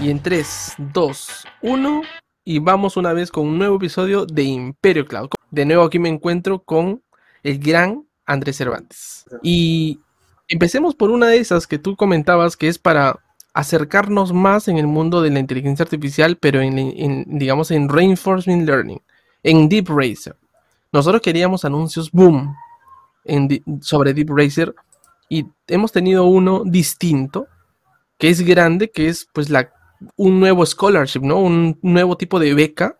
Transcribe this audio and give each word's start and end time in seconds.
Y 0.00 0.08
en 0.08 0.20
3, 0.20 0.76
2, 0.94 1.46
1 1.60 2.02
y 2.42 2.58
vamos 2.58 2.96
una 2.96 3.12
vez 3.12 3.30
con 3.30 3.46
un 3.46 3.58
nuevo 3.58 3.76
episodio 3.76 4.24
de 4.24 4.44
Imperio 4.44 5.04
Cloud. 5.04 5.28
De 5.50 5.66
nuevo 5.66 5.84
aquí 5.84 5.98
me 5.98 6.08
encuentro 6.08 6.62
con 6.62 7.02
el 7.42 7.58
gran 7.58 8.06
Andrés 8.24 8.56
Cervantes. 8.56 9.26
Y 9.42 10.00
empecemos 10.48 10.94
por 10.94 11.10
una 11.10 11.26
de 11.26 11.36
esas 11.36 11.66
que 11.66 11.78
tú 11.78 11.96
comentabas 11.96 12.56
que 12.56 12.68
es 12.68 12.78
para 12.78 13.20
acercarnos 13.52 14.32
más 14.32 14.68
en 14.68 14.78
el 14.78 14.86
mundo 14.86 15.20
de 15.20 15.30
la 15.30 15.38
inteligencia 15.38 15.82
artificial, 15.82 16.38
pero 16.38 16.62
en, 16.62 17.26
digamos 17.38 17.70
en 17.70 17.90
reinforcement 17.90 18.66
learning, 18.66 19.02
en 19.42 19.68
Deep 19.68 19.88
Racer. 19.90 20.34
Nosotros 20.92 21.20
queríamos 21.20 21.66
anuncios 21.66 22.10
boom 22.10 22.56
sobre 23.82 24.14
Deep 24.14 24.30
Racer 24.30 24.74
y 25.28 25.44
hemos 25.66 25.92
tenido 25.92 26.24
uno 26.24 26.62
distinto 26.64 27.48
que 28.16 28.30
es 28.30 28.40
grande, 28.40 28.90
que 28.90 29.08
es 29.08 29.28
pues 29.32 29.50
la, 29.50 29.70
un 30.16 30.40
nuevo 30.40 30.64
scholarship, 30.66 31.20
¿no? 31.20 31.40
Un 31.40 31.78
nuevo 31.82 32.16
tipo 32.16 32.38
de 32.38 32.54
beca 32.54 32.96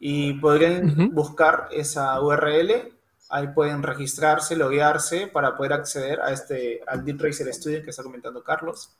y 0.00 0.34
podrían 0.34 1.14
buscar 1.14 1.68
esa 1.72 2.20
URL, 2.20 2.92
ahí 3.30 3.48
pueden 3.48 3.82
registrarse, 3.82 4.54
loguearse 4.56 5.26
para 5.26 5.56
poder 5.56 5.72
acceder 5.72 6.20
a 6.20 6.30
este, 6.32 6.82
al 6.86 7.04
Deep 7.04 7.20
Racer 7.20 7.52
Student 7.52 7.82
que 7.84 7.90
está 7.90 8.02
comentando 8.02 8.44
Carlos. 8.44 8.90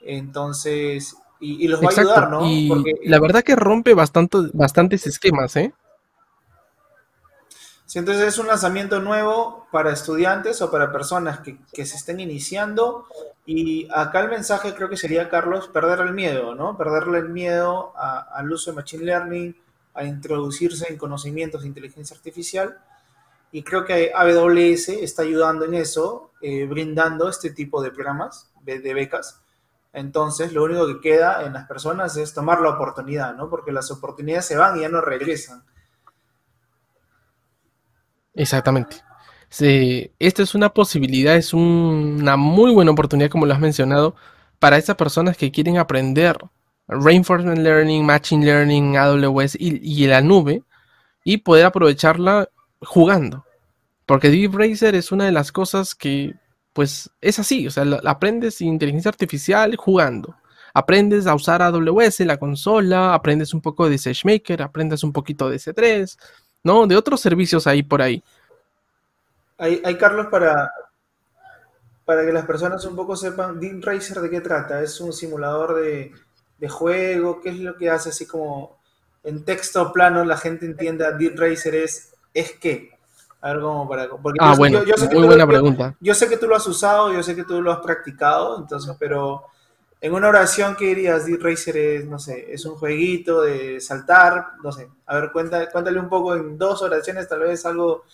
Entonces, 0.00 1.16
y, 1.42 1.66
los 1.66 1.82
va 1.82 1.88
a 1.88 2.00
ayudar, 2.00 2.30
¿no? 2.30 2.46
Y 2.46 2.70
la 3.04 3.18
verdad 3.18 3.42
que 3.42 3.56
rompe 3.56 3.94
bastante, 3.94 4.38
bastantes 4.52 5.06
esquemas, 5.08 5.56
¿eh? 5.56 5.74
Sí, 7.84 7.98
entonces 7.98 8.28
es 8.28 8.38
un 8.38 8.46
lanzamiento 8.46 9.00
nuevo 9.00 9.66
para 9.70 9.92
estudiantes 9.92 10.62
o 10.62 10.70
para 10.70 10.92
personas 10.92 11.40
que, 11.40 11.84
se 11.84 11.96
estén 11.96 12.20
iniciando. 12.20 13.06
Y 13.44 13.88
acá 13.92 14.20
el 14.20 14.30
mensaje 14.30 14.72
creo 14.74 14.88
que 14.88 14.96
sería, 14.96 15.28
Carlos, 15.28 15.68
perder 15.68 15.98
el 15.98 16.14
miedo, 16.14 16.54
¿no? 16.54 16.78
Perderle 16.78 17.18
el 17.18 17.28
miedo 17.28 17.92
al 17.96 18.50
uso 18.50 18.70
de 18.70 18.76
Machine 18.76 19.04
Learning, 19.04 19.56
a 19.94 20.04
introducirse 20.04 20.90
en 20.90 20.96
conocimientos 20.96 21.62
de 21.62 21.68
inteligencia 21.68 22.16
artificial. 22.16 22.78
Y 23.50 23.62
creo 23.62 23.84
que 23.84 24.12
AWS 24.14 24.88
está 24.88 25.20
ayudando 25.22 25.66
en 25.66 25.74
eso, 25.74 26.30
eh, 26.40 26.64
brindando 26.64 27.28
este 27.28 27.50
tipo 27.50 27.82
de 27.82 27.90
programas, 27.90 28.50
de 28.62 28.94
becas, 28.94 29.41
entonces, 29.92 30.52
lo 30.52 30.64
único 30.64 30.86
que 30.86 31.00
queda 31.00 31.44
en 31.44 31.52
las 31.52 31.66
personas 31.66 32.16
es 32.16 32.32
tomar 32.32 32.60
la 32.60 32.70
oportunidad, 32.70 33.34
¿no? 33.34 33.50
Porque 33.50 33.72
las 33.72 33.90
oportunidades 33.90 34.46
se 34.46 34.56
van 34.56 34.78
y 34.78 34.80
ya 34.80 34.88
no 34.88 35.00
regresan. 35.00 35.64
Exactamente. 38.34 38.96
esta 40.18 40.42
es 40.42 40.54
una 40.54 40.70
posibilidad, 40.70 41.36
es 41.36 41.52
una 41.52 42.36
muy 42.36 42.72
buena 42.72 42.92
oportunidad, 42.92 43.30
como 43.30 43.44
lo 43.44 43.52
has 43.52 43.60
mencionado, 43.60 44.14
para 44.58 44.78
esas 44.78 44.96
personas 44.96 45.36
que 45.36 45.50
quieren 45.52 45.76
aprender 45.76 46.38
Reinforcement 46.88 47.58
Learning, 47.58 48.04
Matching 48.04 48.44
Learning, 48.44 48.96
AWS 48.96 49.56
y, 49.56 49.78
y 49.82 50.06
la 50.06 50.22
nube 50.22 50.62
y 51.24 51.38
poder 51.38 51.66
aprovecharla 51.66 52.48
jugando. 52.80 53.44
Porque 54.06 54.30
Deep 54.30 54.54
Racer 54.54 54.94
es 54.94 55.12
una 55.12 55.26
de 55.26 55.32
las 55.32 55.52
cosas 55.52 55.94
que 55.94 56.34
pues 56.72 57.10
es 57.20 57.38
así, 57.38 57.66
o 57.66 57.70
sea, 57.70 57.84
aprendes 58.04 58.60
inteligencia 58.60 59.10
artificial 59.10 59.76
jugando. 59.76 60.36
Aprendes 60.74 61.26
a 61.26 61.34
usar 61.34 61.60
AWS, 61.60 62.20
la 62.20 62.38
consola, 62.38 63.12
aprendes 63.12 63.52
un 63.52 63.60
poco 63.60 63.90
de 63.90 63.98
SageMaker, 63.98 64.62
aprendes 64.62 65.04
un 65.04 65.12
poquito 65.12 65.50
de 65.50 65.58
C3, 65.58 66.16
¿no? 66.64 66.86
De 66.86 66.96
otros 66.96 67.20
servicios 67.20 67.66
ahí 67.66 67.82
por 67.82 68.00
ahí. 68.00 68.22
Hay, 69.58 69.96
Carlos, 69.96 70.26
para, 70.28 70.72
para 72.04 72.24
que 72.24 72.32
las 72.32 72.46
personas 72.46 72.84
un 72.84 72.96
poco 72.96 73.14
sepan, 73.14 73.60
Deep 73.60 73.84
Racer 73.84 74.20
de 74.20 74.30
qué 74.30 74.40
trata. 74.40 74.82
Es 74.82 75.00
un 75.00 75.12
simulador 75.12 75.80
de, 75.80 76.12
juego, 76.68 77.40
¿qué 77.40 77.50
es 77.50 77.58
lo 77.58 77.76
que 77.76 77.90
hace? 77.90 78.08
Así 78.08 78.26
como 78.26 78.78
en 79.22 79.44
texto 79.44 79.92
plano 79.92 80.24
la 80.24 80.36
gente 80.36 80.66
entienda 80.66 81.12
Deep 81.12 81.38
Racer 81.38 81.74
es, 81.76 82.14
es 82.34 82.52
qué. 82.52 82.90
A 83.42 83.52
ver 83.52 83.60
cómo 83.60 83.88
para. 83.88 84.08
ah, 84.38 84.54
bueno, 84.56 84.84
yo, 84.84 84.96
sé 84.96 85.12
muy 85.12 85.26
buena 85.26 85.46
pregunta. 85.46 85.96
Yo 86.00 86.14
sé 86.14 86.28
que 86.28 86.36
tú 86.36 86.46
lo 86.46 86.54
has 86.54 86.66
usado, 86.66 87.12
yo 87.12 87.24
sé 87.24 87.34
que 87.34 87.42
tú 87.42 87.60
lo 87.60 87.72
has 87.72 87.80
practicado, 87.80 88.56
entonces, 88.60 88.94
pero 89.00 89.46
en 90.00 90.14
una 90.14 90.28
oración, 90.28 90.76
¿qué 90.76 90.86
dirías? 90.86 91.26
Deep 91.26 91.42
Racer 91.42 91.76
es, 91.76 92.06
no 92.06 92.20
sé, 92.20 92.52
es 92.52 92.64
un 92.64 92.76
jueguito 92.76 93.42
de 93.42 93.80
saltar, 93.80 94.52
no 94.62 94.70
sé. 94.70 94.88
A 95.06 95.16
ver, 95.16 95.32
cuéntale, 95.32 95.68
cuéntale 95.72 95.98
un 95.98 96.08
poco 96.08 96.36
en 96.36 96.56
dos 96.56 96.82
oraciones, 96.82 97.28
tal 97.28 97.40
vez 97.40 97.66
algo 97.66 98.04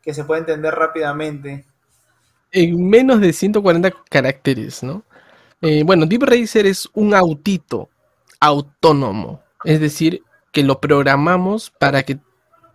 que 0.00 0.14
se 0.14 0.24
pueda 0.24 0.40
entender 0.40 0.74
rápidamente. 0.74 1.66
En 2.50 2.88
menos 2.88 3.20
de 3.20 3.34
140 3.34 3.90
caracteres, 4.08 4.82
¿no? 4.82 5.02
Eh, 5.60 5.82
bueno, 5.84 6.06
Deep 6.06 6.22
Racer 6.22 6.64
es 6.64 6.88
un 6.94 7.12
autito 7.12 7.90
autónomo, 8.40 9.42
es 9.64 9.80
decir, 9.80 10.22
que 10.50 10.62
lo 10.62 10.80
programamos 10.80 11.70
para 11.78 12.04
que 12.04 12.18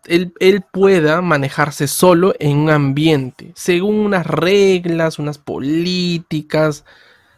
él, 0.05 0.63
pueda 0.71 1.21
manejarse 1.21 1.87
solo 1.87 2.33
en 2.39 2.57
un 2.57 2.69
ambiente, 2.69 3.51
según 3.55 3.95
unas 3.95 4.25
reglas, 4.25 5.19
unas 5.19 5.37
políticas, 5.37 6.85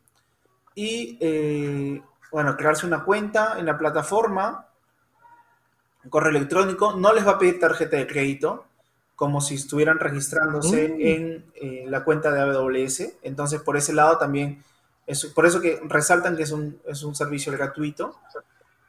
y, 0.75 1.17
eh, 1.21 2.01
bueno, 2.31 2.57
crearse 2.57 2.85
una 2.87 3.03
cuenta 3.03 3.59
en 3.59 3.65
la 3.65 3.77
plataforma. 3.77 4.67
correo 6.09 6.31
electrónico, 6.31 6.93
no 6.93 7.13
les 7.13 7.27
va 7.27 7.33
a 7.33 7.37
pedir 7.37 7.59
tarjeta 7.59 7.97
de 7.97 8.07
crédito, 8.07 8.65
como 9.15 9.39
si 9.39 9.53
estuvieran 9.53 9.99
registrándose 9.99 10.89
Mm. 10.89 11.01
en 11.01 11.45
eh, 11.53 11.85
la 11.87 12.03
cuenta 12.03 12.31
de 12.31 12.41
AWS. 12.41 13.19
Entonces, 13.21 13.61
por 13.61 13.77
ese 13.77 13.93
lado 13.93 14.17
también, 14.17 14.63
es 15.05 15.23
por 15.27 15.45
eso 15.45 15.61
que 15.61 15.79
resaltan 15.83 16.35
que 16.35 16.41
es 16.43 16.51
un, 16.51 16.79
es 16.87 17.03
un 17.03 17.13
servicio 17.13 17.53
gratuito. 17.53 18.15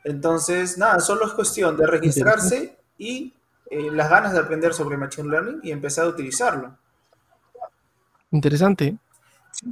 Entonces, 0.04 0.78
nada, 0.78 1.00
solo 1.00 1.26
es 1.26 1.32
cuestión 1.32 1.76
de 1.76 1.86
registrarse 1.86 2.76
y 2.98 3.32
eh, 3.70 3.90
las 3.92 4.10
ganas 4.10 4.32
de 4.32 4.40
aprender 4.40 4.74
sobre 4.74 4.96
Machine 4.96 5.28
Learning 5.28 5.60
y 5.62 5.70
empezar 5.70 6.06
a 6.06 6.08
utilizarlo. 6.08 6.76
Interesante. 8.30 8.96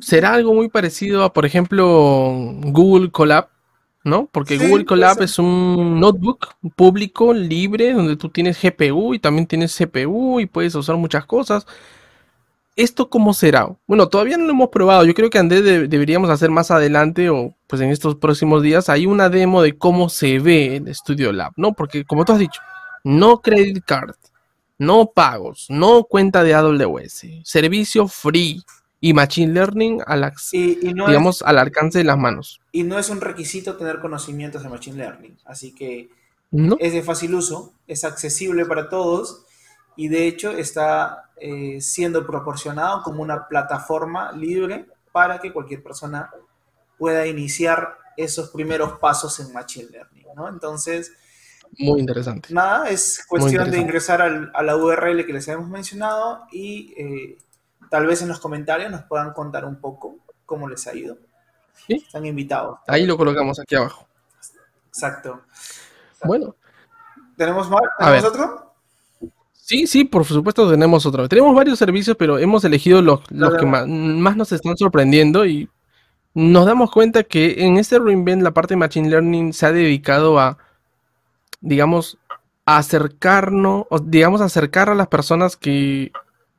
¿Será 0.00 0.34
algo 0.34 0.54
muy 0.54 0.68
parecido 0.68 1.24
a, 1.24 1.32
por 1.32 1.46
ejemplo, 1.46 2.32
Google 2.62 3.10
Colab? 3.10 3.48
¿No? 4.02 4.26
Porque 4.32 4.58
Sí, 4.58 4.66
Google 4.66 4.86
Colab 4.86 5.20
es 5.20 5.38
un 5.38 6.00
notebook 6.00 6.54
público, 6.74 7.34
libre, 7.34 7.92
donde 7.92 8.16
tú 8.16 8.30
tienes 8.30 8.58
GPU 8.62 9.12
y 9.12 9.18
también 9.18 9.46
tienes 9.46 9.76
CPU 9.76 10.40
y 10.40 10.46
puedes 10.46 10.74
usar 10.74 10.96
muchas 10.96 11.26
cosas. 11.26 11.66
¿Esto 12.82 13.10
cómo 13.10 13.34
será? 13.34 13.68
Bueno, 13.86 14.08
todavía 14.08 14.36
no 14.36 14.44
lo 14.44 14.52
hemos 14.52 14.68
probado. 14.68 15.04
Yo 15.04 15.14
creo 15.14 15.28
que 15.30 15.38
Andrés 15.38 15.64
de- 15.64 15.88
deberíamos 15.88 16.30
hacer 16.30 16.50
más 16.50 16.70
adelante 16.70 17.28
o 17.30 17.54
pues 17.66 17.82
en 17.82 17.90
estos 17.90 18.16
próximos 18.16 18.62
días 18.62 18.88
hay 18.88 19.06
una 19.06 19.28
demo 19.28 19.62
de 19.62 19.76
cómo 19.76 20.08
se 20.08 20.38
ve 20.38 20.76
el 20.76 20.94
Studio 20.94 21.32
Lab, 21.32 21.52
¿no? 21.56 21.72
Porque 21.74 22.04
como 22.04 22.24
tú 22.24 22.32
has 22.32 22.38
dicho, 22.38 22.60
no 23.04 23.40
credit 23.40 23.84
card, 23.84 24.14
no 24.78 25.10
pagos, 25.14 25.66
no 25.68 26.04
cuenta 26.04 26.42
de 26.42 26.54
AWS, 26.54 27.42
servicio 27.44 28.08
free 28.08 28.62
y 29.00 29.12
machine 29.14 29.52
learning 29.52 30.00
al, 30.06 30.24
ac- 30.24 30.48
Y, 30.52 30.88
y 30.88 30.94
no 30.94 31.06
digamos, 31.06 31.42
al 31.42 31.58
alcance 31.58 31.98
de 31.98 32.04
las 32.04 32.18
manos. 32.18 32.60
y 32.72 32.82
no 32.82 32.98
es 32.98 33.08
un 33.10 33.20
requisito 33.20 33.76
tener 33.76 34.00
conocimientos 34.00 34.62
de 34.62 34.68
Machine 34.68 34.96
Learning. 34.96 35.36
Así 35.44 35.74
que 35.74 36.08
¿No? 36.50 36.76
es 36.80 36.92
de 36.92 37.02
fácil 37.02 37.34
uso, 37.34 37.72
es 37.86 38.04
accesible 38.04 38.64
para 38.66 38.88
todos 38.88 39.44
y 40.00 40.08
de 40.08 40.26
hecho 40.26 40.50
está 40.50 41.30
eh, 41.36 41.78
siendo 41.80 42.26
proporcionado 42.26 43.02
como 43.02 43.22
una 43.22 43.46
plataforma 43.46 44.32
libre 44.32 44.86
para 45.12 45.38
que 45.38 45.52
cualquier 45.52 45.82
persona 45.82 46.30
pueda 46.98 47.26
iniciar 47.26 47.98
esos 48.16 48.48
primeros 48.50 48.98
pasos 48.98 49.38
en 49.40 49.52
Machine 49.52 49.88
Learning. 49.90 50.26
¿no? 50.34 50.48
Entonces, 50.48 51.12
Muy 51.78 52.00
interesante. 52.00 52.48
nada, 52.54 52.88
es 52.88 53.24
cuestión 53.28 53.70
de 53.70 53.78
ingresar 53.78 54.22
al- 54.22 54.50
a 54.54 54.62
la 54.62 54.74
URL 54.76 55.26
que 55.26 55.32
les 55.34 55.46
hemos 55.48 55.68
mencionado 55.68 56.46
y 56.50 56.94
eh, 56.96 57.38
tal 57.90 58.06
vez 58.06 58.22
en 58.22 58.28
los 58.28 58.40
comentarios 58.40 58.90
nos 58.90 59.02
puedan 59.02 59.32
contar 59.34 59.64
un 59.66 59.76
poco 59.80 60.16
cómo 60.46 60.66
les 60.68 60.86
ha 60.86 60.94
ido. 60.94 61.18
Sí. 61.86 61.94
Están 62.06 62.24
invitados. 62.24 62.78
Ahí 62.86 63.04
lo 63.06 63.16
colocamos 63.18 63.58
aquí 63.60 63.74
abajo. 63.76 64.06
Exacto. 64.88 65.42
Bueno, 66.24 66.54
¿Tenemos 67.36 67.68
más? 67.70 67.80
A 67.98 68.06
¿Tenemos 68.06 68.22
ver. 68.22 68.32
otro? 68.32 68.69
Sí, 69.70 69.86
sí, 69.86 70.04
por 70.04 70.24
supuesto 70.24 70.68
tenemos 70.68 71.06
otro. 71.06 71.28
Tenemos 71.28 71.54
varios 71.54 71.78
servicios, 71.78 72.16
pero 72.16 72.38
hemos 72.38 72.64
elegido 72.64 73.02
los, 73.02 73.20
los 73.30 73.56
que 73.56 73.66
más, 73.66 73.86
más 73.86 74.36
nos 74.36 74.50
están 74.50 74.76
sorprendiendo 74.76 75.46
y 75.46 75.68
nos 76.34 76.66
damos 76.66 76.90
cuenta 76.90 77.22
que 77.22 77.54
en 77.64 77.76
este 77.76 78.00
reinvent 78.00 78.42
la 78.42 78.50
parte 78.50 78.74
de 78.74 78.78
Machine 78.78 79.08
Learning 79.08 79.52
se 79.52 79.66
ha 79.66 79.72
dedicado 79.72 80.40
a, 80.40 80.58
digamos, 81.60 82.18
a 82.66 82.78
acercarnos, 82.78 83.84
o 83.90 84.00
digamos, 84.00 84.40
acercar 84.40 84.88
a 84.88 84.96
las 84.96 85.06
personas 85.06 85.56
que 85.56 86.10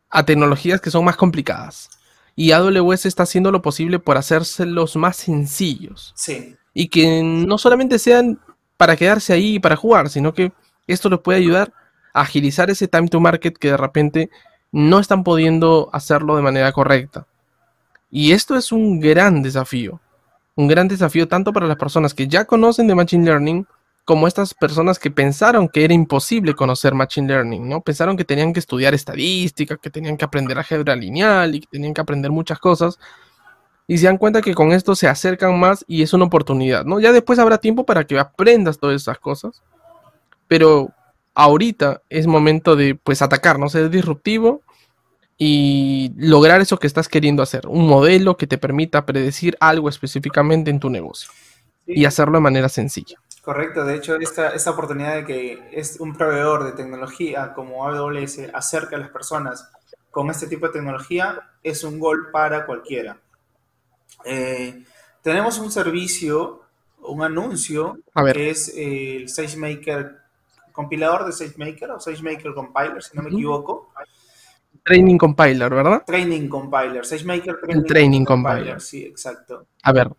a 0.10 0.24
tecnologías 0.24 0.80
que 0.80 0.90
son 0.90 1.04
más 1.04 1.18
complicadas. 1.18 1.90
Y 2.38 2.54
AWS 2.54 3.08
está 3.08 3.24
haciendo 3.24 3.52
lo 3.52 3.62
posible 3.62 4.00
por 4.00 4.18
hacérselos 4.18 4.96
más 4.96 5.18
sencillos. 5.18 6.14
Sí. 6.16 6.56
y 6.74 6.88
que 6.88 7.22
no 7.22 7.58
solamente 7.58 8.00
sean 8.00 8.40
para 8.78 8.96
quedarse 8.96 9.34
ahí 9.34 9.56
y 9.56 9.60
para 9.60 9.76
jugar, 9.76 10.10
sino 10.10 10.34
que 10.34 10.54
esto 10.88 11.10
les 11.10 11.20
puede 11.20 11.40
ayudar 11.40 11.74
agilizar 12.14 12.70
ese 12.70 12.88
time 12.88 13.08
to 13.08 13.20
market 13.20 13.58
que 13.58 13.72
de 13.72 13.78
repente 13.78 14.30
no 14.72 15.00
están 15.00 15.24
pudiendo 15.24 15.90
hacerlo 15.94 16.36
de 16.36 16.42
manera 16.42 16.72
correcta. 16.72 17.28
Y 18.10 18.32
esto 18.32 18.56
es 18.56 18.72
un 18.72 19.00
gran 19.00 19.42
desafío, 19.42 20.02
un 20.56 20.68
gran 20.68 20.88
desafío 20.88 21.28
tanto 21.28 21.54
para 21.54 21.68
las 21.68 21.78
personas 21.78 22.14
que 22.14 22.28
ya 22.28 22.46
conocen 22.46 22.88
de 22.88 22.96
Machine 22.96 23.26
Learning 23.26 23.66
como 24.04 24.28
estas 24.28 24.54
personas 24.54 25.00
que 25.00 25.12
pensaron 25.12 25.70
que 25.70 25.86
era 25.86 25.94
imposible 25.94 26.54
conocer 26.54 26.94
Machine 26.94 27.28
Learning, 27.28 27.70
¿no? 27.70 27.82
Pensaron 27.82 28.18
que 28.18 28.26
tenían 28.26 28.52
que 28.52 28.60
estudiar 28.60 28.94
estadística, 28.94 29.78
que 29.78 29.90
tenían 29.90 30.18
que 30.18 30.26
aprender 30.26 30.58
álgebra 30.58 30.96
lineal 30.96 31.56
y 31.56 31.62
que 31.62 31.68
tenían 31.72 31.94
que 31.94 32.02
aprender 32.02 32.32
muchas 32.32 32.60
cosas 32.60 33.00
y 33.88 33.98
se 33.98 34.06
dan 34.06 34.18
cuenta 34.18 34.42
que 34.42 34.54
con 34.54 34.72
esto 34.72 34.96
se 34.96 35.08
acercan 35.08 35.60
más 35.60 35.86
y 35.88 36.02
es 36.02 36.14
una 36.14 36.26
oportunidad, 36.26 36.86
¿no? 36.86 37.00
Ya 37.00 37.12
después 37.12 37.40
habrá 37.40 37.58
tiempo 37.58 37.86
para 37.86 38.06
que 38.06 38.18
aprendas 38.18 38.80
todas 38.80 39.02
esas 39.02 39.20
cosas, 39.20 39.62
pero 40.48 40.90
ahorita 41.34 42.02
es 42.10 42.28
momento 42.28 42.76
de, 42.76 42.96
pues, 42.96 43.22
atacar, 43.22 43.60
¿no? 43.60 43.70
Ser 43.70 43.90
disruptivo 43.90 44.62
y 45.38 46.14
lograr 46.18 46.62
eso 46.62 46.78
que 46.78 46.88
estás 46.88 47.10
queriendo 47.10 47.42
hacer, 47.42 47.68
un 47.68 47.88
modelo 47.88 48.38
que 48.38 48.48
te 48.48 48.58
permita 48.60 49.06
predecir 49.06 49.58
algo 49.60 49.90
específicamente 49.90 50.70
en 50.70 50.80
tu 50.80 50.90
negocio 50.90 51.32
Sí. 51.88 51.94
y 51.96 52.06
hacerlo 52.06 52.38
de 52.38 52.42
manera 52.42 52.70
sencilla. 52.70 53.18
Correcto, 53.42 53.84
de 53.84 53.96
hecho, 53.96 54.18
esta, 54.18 54.50
esta 54.50 54.70
oportunidad 54.70 55.16
de 55.16 55.26
que 55.26 55.70
es 55.72 56.00
un 56.00 56.16
proveedor 56.16 56.64
de 56.64 56.74
tecnología 56.74 57.54
como 57.54 57.88
AWS 57.88 58.52
acerca 58.54 58.98
a 58.98 59.00
las 59.00 59.10
personas 59.10 59.68
con 60.12 60.30
este 60.30 60.46
tipo 60.46 60.68
de 60.68 60.74
tecnología 60.74 61.40
es 61.64 61.84
un 61.84 61.98
gol 61.98 62.30
para 62.32 62.68
cualquiera. 62.68 63.18
Eh, 64.26 64.84
tenemos 65.24 65.58
un 65.58 65.72
servicio, 65.72 66.62
un 67.02 67.24
anuncio, 67.24 67.98
A 68.14 68.22
ver. 68.22 68.36
que 68.36 68.50
es 68.52 68.72
el 68.78 69.28
SageMaker, 69.28 70.18
compilador 70.72 71.26
de 71.26 71.32
SageMaker 71.32 71.92
o 71.92 72.00
SageMaker 72.00 72.54
Compiler, 72.54 73.02
si 73.04 73.16
no 73.18 73.24
me 73.24 73.30
equivoco. 73.30 73.92
Training 74.84 75.18
Compiler, 75.18 75.70
¿verdad? 75.70 76.04
Training 76.06 76.48
Compiler, 76.48 77.06
SageMaker 77.06 77.58
El 77.68 77.86
Training 77.86 78.26
Compiler. 78.26 78.80
Sí, 78.82 79.04
exacto. 79.04 79.68
A 79.84 79.92
ver, 79.92 80.10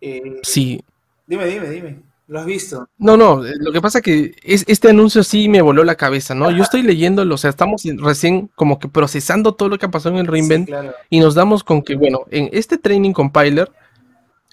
Eh, 0.00 0.40
sí. 0.42 0.82
Dime, 1.26 1.44
dime, 1.46 1.68
dime. 1.70 2.02
¿Lo 2.28 2.40
has 2.40 2.46
visto? 2.46 2.88
No, 2.98 3.16
no, 3.16 3.42
lo 3.42 3.72
que 3.72 3.80
pasa 3.80 4.02
que 4.02 4.34
es, 4.42 4.62
este 4.68 4.90
anuncio 4.90 5.22
sí 5.22 5.48
me 5.48 5.62
voló 5.62 5.82
la 5.82 5.94
cabeza, 5.94 6.34
¿no? 6.34 6.50
Yo 6.50 6.62
estoy 6.62 6.82
leyéndolo, 6.82 7.34
o 7.34 7.38
sea, 7.38 7.48
estamos 7.50 7.82
recién 7.96 8.50
como 8.54 8.78
que 8.78 8.86
procesando 8.88 9.54
todo 9.54 9.70
lo 9.70 9.78
que 9.78 9.86
ha 9.86 9.90
pasado 9.90 10.14
en 10.14 10.20
el 10.20 10.26
Sí, 10.26 10.32
reinvent 10.32 10.68
claro. 10.68 10.92
y 11.08 11.20
nos 11.20 11.34
damos 11.34 11.64
con 11.64 11.80
que, 11.82 11.94
bueno, 11.96 12.20
en 12.30 12.50
este 12.52 12.76
training 12.76 13.12
compiler, 13.12 13.70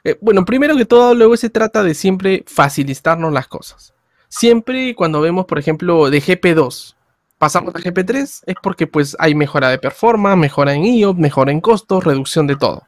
eh, 0.06 0.18
bueno, 0.22 0.46
primero 0.46 0.77
que 0.77 0.86
todo, 0.86 1.13
luego 1.15 1.36
se 1.36 1.50
trata 1.50 1.84
de 1.84 1.94
siempre 1.96 2.44
facilitarnos 2.48 3.34
las 3.34 3.48
cosas. 3.48 3.94
Siempre 4.38 4.96
cuando 4.96 5.22
vemos, 5.22 5.46
por 5.46 5.60
ejemplo, 5.60 6.10
de 6.10 6.22
GP2, 6.22 6.96
pasamos 7.38 7.74
a 7.74 7.80
GP3, 7.80 8.44
es 8.46 8.56
porque 8.62 8.86
pues 8.86 9.15
hay 9.20 9.34
mejora 9.34 9.70
de 9.70 9.77
performance, 9.77 10.38
mejora 10.38 10.74
en 10.74 10.84
IOP, 10.84 11.18
mejora 11.18 11.51
en 11.51 11.62
costos, 11.62 12.04
reducción 12.04 12.46
de 12.46 12.58
todo, 12.58 12.84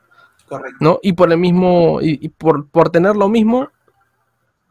Correcto. 0.47 0.77
¿no? 0.81 0.99
Y 1.01 1.13
por 1.13 1.31
el 1.31 1.37
mismo, 1.37 1.99
y, 2.01 2.19
y 2.21 2.29
por, 2.29 2.67
por 2.67 2.89
tener 2.89 3.15
lo 3.15 3.29
mismo, 3.29 3.69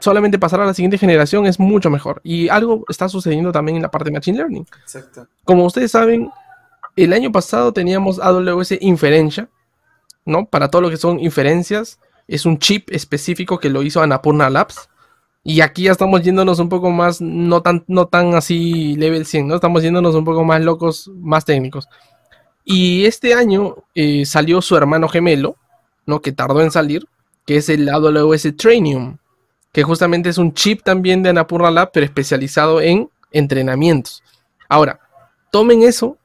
solamente 0.00 0.38
pasar 0.38 0.61
a 0.61 0.66
la 0.66 0.75
siguiente 0.75 0.99
generación 0.99 1.47
es 1.47 1.59
mucho 1.59 1.88
mejor. 1.88 2.21
Y 2.23 2.50
algo 2.50 2.85
está 2.88 3.09
sucediendo 3.09 3.52
también 3.52 3.76
en 3.76 3.83
la 3.83 3.90
parte 3.90 4.11
de 4.11 4.18
Machine 4.18 4.37
Learning. 4.37 4.66
Exacto. 4.83 5.26
Como 5.45 5.64
ustedes 5.64 5.92
saben, 5.92 6.30
el 6.97 7.12
año 7.14 7.33
pasado 7.33 7.73
teníamos 7.73 8.18
AWS 8.18 8.73
Inferencia, 8.80 9.49
¿no? 10.25 10.45
Para 10.45 10.71
todo 10.71 10.83
lo 10.83 10.90
que 10.90 10.97
son 10.97 11.21
inferencias. 11.21 11.99
Es 12.28 12.45
un 12.45 12.59
chip 12.59 12.90
específico 12.90 13.59
que 13.59 13.71
lo 13.71 13.83
hizo 13.83 14.02
Annapurna 14.02 14.50
Labs. 14.50 14.90
Y 15.48 15.60
aquí 15.60 15.84
ya 15.84 15.92
estamos 15.92 16.22
yéndonos 16.22 16.58
un 16.58 16.68
poco 16.68 16.90
más, 16.90 17.20
no 17.20 17.62
tan, 17.62 17.84
no 17.86 18.08
tan 18.08 18.34
así 18.34 18.96
level 18.96 19.24
100, 19.24 19.46
¿no? 19.46 19.54
Estamos 19.54 19.80
yéndonos 19.80 20.16
un 20.16 20.24
poco 20.24 20.42
más 20.42 20.60
locos, 20.60 21.08
más 21.20 21.44
técnicos. 21.44 21.88
Y 22.64 23.04
este 23.04 23.32
año 23.32 23.76
eh, 23.94 24.26
salió 24.26 24.60
su 24.60 24.76
hermano 24.76 25.08
gemelo, 25.08 25.54
¿no? 26.04 26.20
Que 26.20 26.32
tardó 26.32 26.62
en 26.62 26.72
salir, 26.72 27.06
que 27.46 27.58
es 27.58 27.68
el 27.68 27.88
AWS 27.88 28.56
Trainium, 28.56 29.18
que 29.70 29.84
justamente 29.84 30.30
es 30.30 30.38
un 30.38 30.52
chip 30.52 30.82
también 30.82 31.22
de 31.22 31.28
Annapurna 31.28 31.70
Lab, 31.70 31.90
pero 31.92 32.04
especializado 32.04 32.80
en 32.80 33.08
entrenamientos. 33.30 34.24
Ahora, 34.68 34.98
tomen 35.52 35.84
eso 35.84 36.18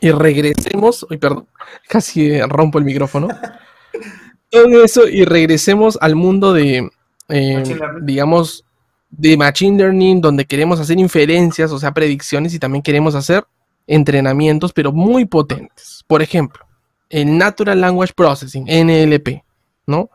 y 0.00 0.10
regresemos. 0.10 1.06
Uy, 1.08 1.18
perdón, 1.18 1.46
casi 1.88 2.40
rompo 2.40 2.80
el 2.80 2.84
micrófono. 2.84 3.28
Tomen 4.50 4.80
eso 4.84 5.06
y 5.06 5.24
regresemos 5.24 5.96
al 6.00 6.16
mundo 6.16 6.52
de, 6.52 6.90
eh, 7.30 7.62
digamos, 8.02 8.64
de 9.10 9.36
Machine 9.36 9.78
Learning, 9.78 10.20
donde 10.20 10.44
queremos 10.44 10.78
hacer 10.80 10.98
inferencias, 10.98 11.72
o 11.72 11.78
sea, 11.78 11.92
predicciones, 11.92 12.54
y 12.54 12.58
también 12.58 12.82
queremos 12.82 13.14
hacer 13.14 13.44
entrenamientos, 13.86 14.72
pero 14.72 14.92
muy 14.92 15.24
potentes. 15.24 16.04
Por 16.06 16.22
ejemplo, 16.22 16.64
el 17.08 17.36
Natural 17.36 17.80
Language 17.80 18.12
Processing, 18.14 18.66
NLP, 18.66 19.42
¿no? 19.86 20.10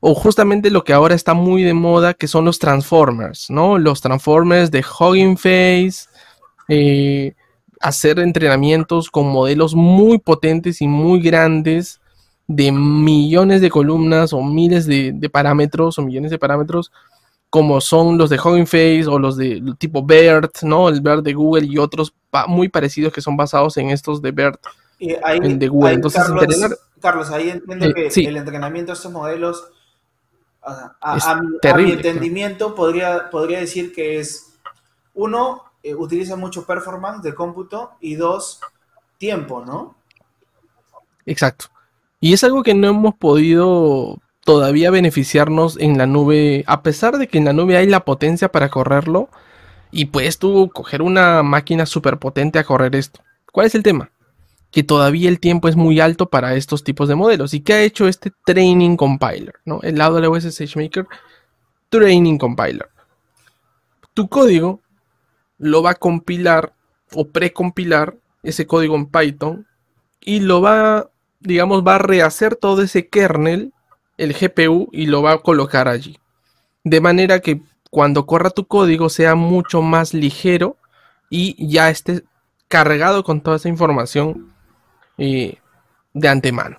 O 0.00 0.14
justamente 0.14 0.70
lo 0.70 0.82
que 0.82 0.92
ahora 0.92 1.14
está 1.14 1.32
muy 1.32 1.62
de 1.62 1.74
moda, 1.74 2.14
que 2.14 2.26
son 2.26 2.44
los 2.44 2.58
Transformers, 2.58 3.48
¿no? 3.48 3.78
Los 3.78 4.00
Transformers 4.00 4.72
de 4.72 4.84
Hugging 4.84 5.36
Face, 5.36 6.08
eh, 6.68 7.34
hacer 7.80 8.18
entrenamientos 8.18 9.10
con 9.10 9.28
modelos 9.28 9.74
muy 9.74 10.18
potentes 10.18 10.82
y 10.82 10.88
muy 10.88 11.20
grandes 11.20 12.00
de 12.54 12.72
millones 12.72 13.60
de 13.60 13.70
columnas 13.70 14.32
o 14.32 14.42
miles 14.42 14.86
de, 14.86 15.12
de 15.12 15.30
parámetros 15.30 15.98
o 15.98 16.02
millones 16.02 16.30
de 16.30 16.38
parámetros 16.38 16.92
como 17.52 17.82
son 17.82 18.16
los 18.16 18.30
de 18.30 18.40
Hugging 18.40 18.66
Face 18.66 19.06
o 19.06 19.18
los 19.18 19.36
de 19.36 19.62
tipo 19.76 20.02
BERT, 20.02 20.62
¿no? 20.62 20.88
El 20.88 21.02
BERT 21.02 21.22
de 21.22 21.34
Google 21.34 21.66
y 21.66 21.76
otros 21.76 22.14
muy 22.48 22.70
parecidos 22.70 23.12
que 23.12 23.20
son 23.20 23.36
basados 23.36 23.76
en 23.76 23.90
estos 23.90 24.22
de 24.22 24.30
BERT 24.30 24.58
de 24.98 25.68
Google. 25.68 25.92
Entonces, 25.92 26.22
Carlos, 26.98 27.30
ahí 27.30 27.50
entiendo 27.50 27.86
eh, 27.88 28.08
que 28.08 28.26
el 28.26 28.38
entrenamiento 28.38 28.92
de 28.92 28.96
estos 28.96 29.12
modelos, 29.12 29.68
a, 30.62 31.42
mi, 31.76 31.90
entendimiento, 31.90 32.74
podría, 32.74 33.28
podría 33.28 33.58
decir 33.58 33.92
que 33.92 34.18
es, 34.18 34.54
uno, 35.12 35.64
eh, 35.82 35.94
utiliza 35.94 36.36
mucho 36.36 36.64
performance 36.64 37.22
de 37.22 37.34
cómputo 37.34 37.90
y 38.00 38.14
dos, 38.14 38.60
tiempo, 39.18 39.62
¿no? 39.62 39.94
Exacto. 41.26 41.66
Y 42.22 42.34
es 42.34 42.44
algo 42.44 42.62
que 42.62 42.72
no 42.72 42.86
hemos 42.86 43.16
podido 43.16 44.20
todavía 44.44 44.92
beneficiarnos 44.92 45.76
en 45.80 45.98
la 45.98 46.06
nube, 46.06 46.62
a 46.68 46.84
pesar 46.84 47.18
de 47.18 47.26
que 47.26 47.36
en 47.36 47.44
la 47.44 47.52
nube 47.52 47.76
hay 47.76 47.88
la 47.88 48.04
potencia 48.04 48.48
para 48.52 48.68
correrlo, 48.68 49.28
y 49.90 50.04
puedes 50.04 50.38
tú 50.38 50.70
coger 50.72 51.02
una 51.02 51.42
máquina 51.42 51.84
súper 51.84 52.18
potente 52.18 52.60
a 52.60 52.64
correr 52.64 52.94
esto. 52.94 53.24
¿Cuál 53.50 53.66
es 53.66 53.74
el 53.74 53.82
tema? 53.82 54.12
Que 54.70 54.84
todavía 54.84 55.28
el 55.28 55.40
tiempo 55.40 55.66
es 55.66 55.74
muy 55.74 55.98
alto 55.98 56.30
para 56.30 56.54
estos 56.54 56.84
tipos 56.84 57.08
de 57.08 57.16
modelos. 57.16 57.54
¿Y 57.54 57.60
qué 57.60 57.72
ha 57.72 57.82
hecho 57.82 58.06
este 58.06 58.32
Training 58.46 58.94
Compiler? 58.94 59.54
¿no? 59.64 59.80
El 59.82 60.00
AWS 60.00 60.54
SageMaker 60.54 61.08
Training 61.88 62.38
Compiler. 62.38 62.88
Tu 64.14 64.28
código 64.28 64.80
lo 65.58 65.82
va 65.82 65.90
a 65.90 65.96
compilar 65.96 66.72
o 67.14 67.26
precompilar 67.26 68.16
ese 68.44 68.64
código 68.64 68.94
en 68.94 69.06
Python 69.06 69.66
y 70.20 70.38
lo 70.38 70.60
va, 70.60 71.10
digamos, 71.42 71.86
va 71.86 71.96
a 71.96 71.98
rehacer 71.98 72.56
todo 72.56 72.82
ese 72.82 73.08
kernel 73.08 73.72
el 74.18 74.34
GPU 74.34 74.88
y 74.92 75.06
lo 75.06 75.22
va 75.22 75.32
a 75.32 75.38
colocar 75.38 75.88
allí. 75.88 76.18
De 76.84 77.00
manera 77.00 77.40
que 77.40 77.62
cuando 77.90 78.26
corra 78.26 78.50
tu 78.50 78.66
código 78.66 79.08
sea 79.08 79.34
mucho 79.34 79.82
más 79.82 80.14
ligero 80.14 80.76
y 81.28 81.66
ya 81.66 81.90
esté 81.90 82.24
cargado 82.68 83.24
con 83.24 83.40
toda 83.40 83.56
esa 83.56 83.68
información 83.68 84.52
eh, 85.18 85.58
de 86.14 86.28
antemano. 86.28 86.78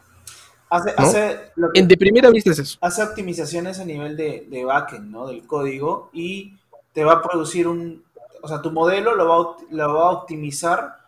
Hace, 0.70 1.52
de 1.56 1.98
primera 1.98 2.32
vista 2.32 2.50
es 2.50 2.60
eso. 2.60 2.78
Hace 2.82 3.04
optimizaciones 3.04 3.80
a 3.80 3.86
nivel 3.86 4.18
de, 4.18 4.48
de 4.50 4.66
backend, 4.66 5.12
¿no? 5.12 5.28
Del 5.28 5.46
código 5.46 6.10
y 6.14 6.58
te 6.94 7.04
va 7.04 7.14
a 7.14 7.22
producir 7.22 7.68
un, 7.68 8.04
o 8.42 8.48
sea, 8.48 8.62
tu 8.62 8.72
modelo 8.72 9.16
lo 9.16 9.28
va, 9.28 9.56
lo 9.70 9.94
va 9.94 10.08
a 10.08 10.12
optimizar. 10.12 11.03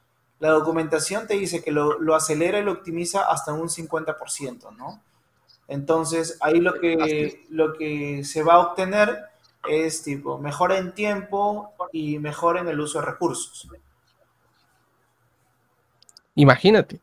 La 0.45 0.51
documentación 0.51 1.25
te 1.25 1.33
dice 1.33 1.63
que 1.63 1.71
lo, 1.71 1.99
lo 1.99 2.13
acelera 2.13 2.59
y 2.59 2.63
lo 2.63 2.73
optimiza 2.73 3.23
hasta 3.23 3.51
un 3.51 3.67
50%, 3.67 4.75
¿no? 4.77 5.01
Entonces, 5.67 6.37
ahí 6.41 6.59
lo 6.59 6.79
que, 6.79 7.45
lo 7.49 7.73
que 7.73 8.23
se 8.23 8.43
va 8.43 8.53
a 8.53 8.59
obtener 8.59 9.17
es 9.67 10.03
tipo 10.03 10.37
mejora 10.37 10.77
en 10.77 10.93
tiempo 10.93 11.73
y 11.91 12.19
mejora 12.19 12.61
en 12.61 12.67
el 12.67 12.79
uso 12.79 12.99
de 12.99 13.05
recursos. 13.05 13.67
Imagínate. 16.35 16.99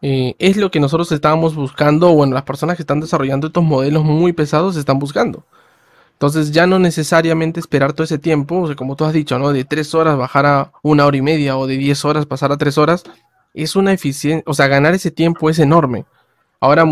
Eh, 0.00 0.34
es 0.38 0.56
lo 0.56 0.70
que 0.70 0.80
nosotros 0.80 1.12
estábamos 1.12 1.54
buscando, 1.54 2.12
bueno, 2.14 2.34
las 2.34 2.44
personas 2.44 2.76
que 2.76 2.82
están 2.82 3.00
desarrollando 3.00 3.48
estos 3.48 3.64
modelos 3.64 4.04
muy 4.04 4.32
pesados 4.32 4.76
están 4.76 4.98
buscando. 4.98 5.44
Entonces 6.16 6.50
ya 6.50 6.66
no 6.66 6.78
necesariamente 6.78 7.60
esperar 7.60 7.92
todo 7.92 8.04
ese 8.04 8.16
tiempo, 8.18 8.62
o 8.62 8.66
sea, 8.66 8.74
como 8.74 8.96
tú 8.96 9.04
has 9.04 9.12
dicho, 9.12 9.38
¿no? 9.38 9.52
De 9.52 9.64
tres 9.64 9.94
horas 9.94 10.16
bajar 10.16 10.46
a 10.46 10.72
una 10.82 11.04
hora 11.04 11.18
y 11.18 11.20
media 11.20 11.58
o 11.58 11.66
de 11.66 11.76
diez 11.76 12.06
horas 12.06 12.24
pasar 12.24 12.52
a 12.52 12.56
tres 12.56 12.78
horas, 12.78 13.04
es 13.52 13.76
una 13.76 13.92
eficiencia, 13.92 14.42
o 14.46 14.54
sea, 14.54 14.66
ganar 14.66 14.94
ese 14.94 15.10
tiempo 15.10 15.50
es 15.50 15.58
enorme. 15.58 16.06
Ahora 16.58 16.86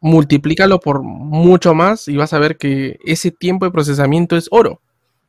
multiplícalo 0.00 0.80
por 0.80 1.02
mucho 1.02 1.74
más 1.74 2.08
y 2.08 2.16
vas 2.16 2.32
a 2.32 2.38
ver 2.38 2.56
que 2.56 2.98
ese 3.04 3.30
tiempo 3.30 3.66
de 3.66 3.72
procesamiento 3.72 4.38
es 4.38 4.48
oro. 4.50 4.80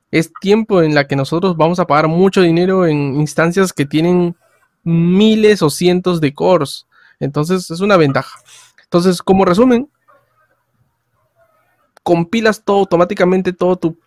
Es 0.09 0.31
tiempo 0.39 0.81
en 0.81 0.95
la 0.95 1.05
que 1.07 1.17
nosotros 1.17 1.57
vamos 1.57 1.79
a 1.79 1.85
pagar 1.85 2.07
mucho 2.07 2.41
dinero 2.41 2.87
en 2.87 3.15
instancias 3.15 3.73
que 3.73 3.85
tienen 3.85 4.37
miles 4.83 5.61
o 5.61 5.69
cientos 5.69 6.21
de 6.21 6.33
cores. 6.33 6.87
Entonces 7.19 7.69
es 7.69 7.81
una 7.81 7.97
ventaja. 7.97 8.39
Entonces, 8.83 9.21
como 9.21 9.43
resumen, 9.43 9.89
compilas 12.03 12.63
todo 12.63 12.79
automáticamente, 12.79 13.53
todo 13.53 13.77
tu 13.77 13.97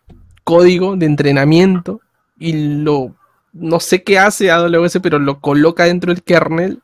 código 0.45 0.97
de 0.97 1.07
entrenamiento 1.07 2.01
y 2.39 2.83
lo, 2.83 3.15
no 3.53 3.81
sé 3.81 4.05
qué 4.05 4.19
hace 4.19 4.51
AWS, 4.51 5.01
pero 5.03 5.19
lo 5.19 5.41
coloca 5.41 5.85
dentro 5.85 6.13
del 6.13 6.23
kernel 6.23 6.83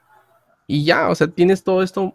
y 0.66 0.84
ya, 0.84 1.10
o 1.10 1.14
sea, 1.14 1.28
tienes 1.28 1.62
todo 1.62 1.82
esto, 1.82 2.14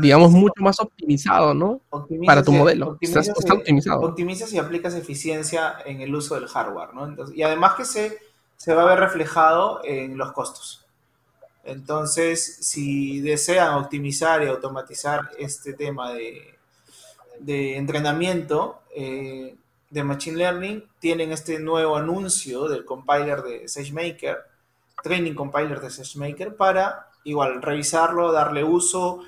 digamos, 0.00 0.32
mucho 0.32 0.62
más 0.62 0.78
optimizado, 0.80 1.54
¿no? 1.54 1.80
Para 2.26 2.42
tu 2.42 2.52
modelo. 2.52 2.98
está, 3.00 3.20
optimizado. 3.54 4.02
Optimizas 4.02 4.52
y 4.52 4.58
aplicas 4.58 4.94
eficiencia 4.94 5.76
en 5.86 6.02
el 6.02 6.14
uso 6.14 6.34
del 6.34 6.46
hardware, 6.46 6.92
¿no? 6.94 7.14
y 7.34 7.42
además 7.42 7.74
que 7.74 7.84
se, 7.84 8.18
se 8.56 8.74
va 8.74 8.82
a 8.82 8.86
ver 8.86 9.00
reflejado 9.00 9.80
en 9.84 10.18
los 10.18 10.32
costos. 10.32 10.84
Entonces, 11.64 12.58
si 12.60 13.20
desean 13.20 13.74
optimizar 13.74 14.42
y 14.42 14.48
automatizar 14.48 15.30
este 15.38 15.72
tema 15.72 16.12
de, 16.12 16.59
de 17.40 17.76
entrenamiento 17.76 18.82
eh, 18.94 19.56
de 19.90 20.04
Machine 20.04 20.36
Learning, 20.36 20.84
tienen 20.98 21.32
este 21.32 21.58
nuevo 21.58 21.96
anuncio 21.96 22.68
del 22.68 22.84
compiler 22.84 23.42
de 23.42 23.68
SageMaker, 23.68 24.38
Training 25.02 25.34
Compiler 25.34 25.80
de 25.80 25.90
SageMaker, 25.90 26.56
para 26.56 27.08
igual, 27.24 27.60
revisarlo, 27.62 28.32
darle 28.32 28.62
uso, 28.64 29.22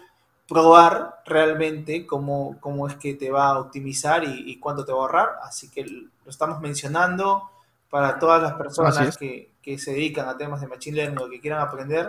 probar 0.49 1.23
realmente 1.27 2.07
cómo, 2.07 2.59
cómo 2.61 2.87
es 2.87 2.97
que 2.97 3.15
te 3.15 3.31
va 3.31 3.49
a 3.49 3.59
optimizar 3.59 4.23
y, 4.25 4.59
cuánto 4.59 4.85
te 4.85 4.93
va 4.93 4.99
a 4.99 5.03
ahorrar. 5.03 5.29
Así 5.43 5.71
que 5.71 5.85
lo 5.85 6.31
estamos 6.31 6.61
mencionando 6.61 7.51
para 7.91 8.19
todas 8.19 8.43
las 8.43 8.55
personas 8.55 9.17
que, 9.17 9.51
se 9.79 9.93
dedican 9.93 10.29
a 10.29 10.37
temas 10.37 10.61
de 10.61 10.67
Machine 10.67 10.97
Learning 10.97 11.19
o 11.19 11.29
que 11.29 11.41
quieran 11.41 11.61
aprender. 11.61 12.09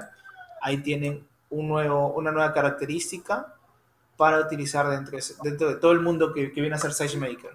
Ahí 0.62 0.78
tienen 0.78 1.26
un 1.50 1.68
nuevo, 1.68 2.14
una 2.14 2.32
nueva 2.32 2.52
característica 2.52 3.54
para 4.18 4.40
utilizar 4.40 4.90
dentro, 4.90 5.18
dentro 5.44 5.70
de 5.70 5.76
todo 5.76 5.92
el 5.92 6.00
mundo 6.00 6.34
que, 6.34 6.48
viene 6.48 6.76
a 6.76 6.78
ser 6.78 6.94
SageMaker. 6.94 7.52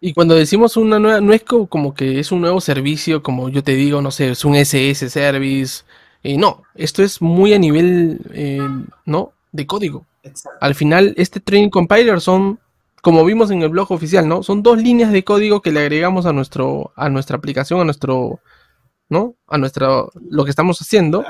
Y 0.00 0.14
cuando 0.14 0.34
decimos 0.34 0.76
una 0.76 0.98
nueva, 0.98 1.20
no 1.20 1.32
es 1.32 1.44
como 1.44 1.94
que 1.94 2.18
es 2.18 2.32
un 2.32 2.40
nuevo 2.40 2.60
servicio, 2.60 3.22
como 3.22 3.48
yo 3.48 3.62
te 3.62 3.72
digo, 3.72 4.02
no 4.02 4.10
sé, 4.10 4.30
es 4.30 4.44
un 4.44 4.56
SS 4.56 5.08
service, 5.10 5.84
eh, 6.24 6.36
no, 6.36 6.62
esto 6.74 7.02
es 7.02 7.20
muy 7.20 7.54
a 7.54 7.58
nivel, 7.58 8.20
eh, 8.32 8.60
¿no? 9.04 9.32
De 9.52 9.66
código. 9.66 10.06
Al 10.60 10.74
final, 10.74 11.14
este 11.16 11.40
training 11.40 11.70
compiler 11.70 12.20
son, 12.20 12.60
como 13.00 13.24
vimos 13.24 13.50
en 13.50 13.62
el 13.62 13.68
blog 13.68 13.90
oficial, 13.90 14.28
¿no? 14.28 14.42
Son 14.42 14.62
dos 14.62 14.80
líneas 14.80 15.12
de 15.12 15.24
código 15.24 15.62
que 15.62 15.72
le 15.72 15.80
agregamos 15.80 16.26
a 16.26 16.32
nuestro, 16.32 16.92
a 16.94 17.08
nuestra 17.08 17.36
aplicación, 17.36 17.80
a 17.80 17.84
nuestro, 17.84 18.40
¿no? 19.08 19.34
A 19.46 19.58
nuestro, 19.58 20.10
lo 20.30 20.44
que 20.44 20.50
estamos 20.50 20.80
haciendo. 20.80 21.24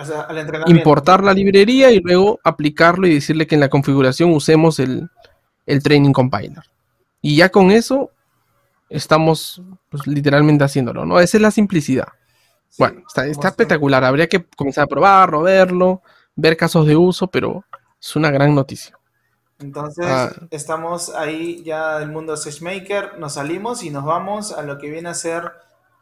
importar 0.67 1.23
la 1.23 1.35
librería 1.35 1.91
y 1.91 2.01
luego 2.01 2.41
aplicarlo 2.45 3.07
y 3.07 3.15
decirle 3.15 3.47
que 3.47 3.55
en 3.55 3.61
la 3.61 3.69
configuración 3.69 4.33
usemos 4.33 4.79
el, 4.79 5.09
el 5.67 5.83
training 5.83 6.13
compiler. 6.13 6.63
Y 7.21 7.37
ya 7.37 7.51
con 7.51 7.71
eso 7.71 8.11
estamos 8.89 9.63
pues, 9.89 10.07
literalmente 10.07 10.65
haciéndolo, 10.65 11.05
¿no? 11.07 11.19
Esa 11.21 11.37
es 11.37 11.43
la 11.43 11.51
simplicidad 11.51 12.09
bueno, 12.79 13.03
está, 13.07 13.27
espectacular. 13.27 14.05
Habría 14.05 14.29
que 14.29 14.45
comenzar 14.57 14.85
a 14.85 14.87
probarlo, 14.87 15.43
verlo, 15.43 16.03
ver 16.35 16.57
casos 16.57 16.87
de 16.87 16.97
uso, 16.97 17.27
pero 17.27 17.65
es 18.01 18.17
una 18.17 18.31
gran 18.31 18.55
noticia. 18.55 18.99
Entonces, 19.59 20.07
ah. 20.09 20.31
estamos 20.51 21.15
ahí 21.15 21.63
ya 21.63 21.99
del 21.99 22.11
mundo 22.11 22.37
SageMaker, 22.37 23.19
nos 23.19 23.35
salimos 23.35 23.85
y 23.85 23.91
nos 23.91 24.05
vamos 24.05 24.53
a 24.53 24.63
lo 24.63 24.79
que 24.79 24.91
viene 24.91 25.11
a 25.11 25.15
ser 25.15 25.53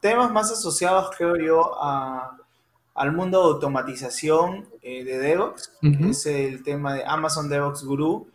temas 0.01 0.31
más 0.31 0.51
asociados, 0.51 1.11
creo 1.17 1.37
yo, 1.37 1.73
al 2.95 3.13
mundo 3.13 3.41
de 3.41 3.55
automatización 3.55 4.69
eh, 4.83 5.05
de 5.05 5.19
DevOps, 5.19 5.73
es 5.83 6.27
el 6.27 6.63
tema 6.63 6.95
de 6.95 7.05
Amazon 7.05 7.49
DevOps 7.49 7.85
Guru, 7.85 8.29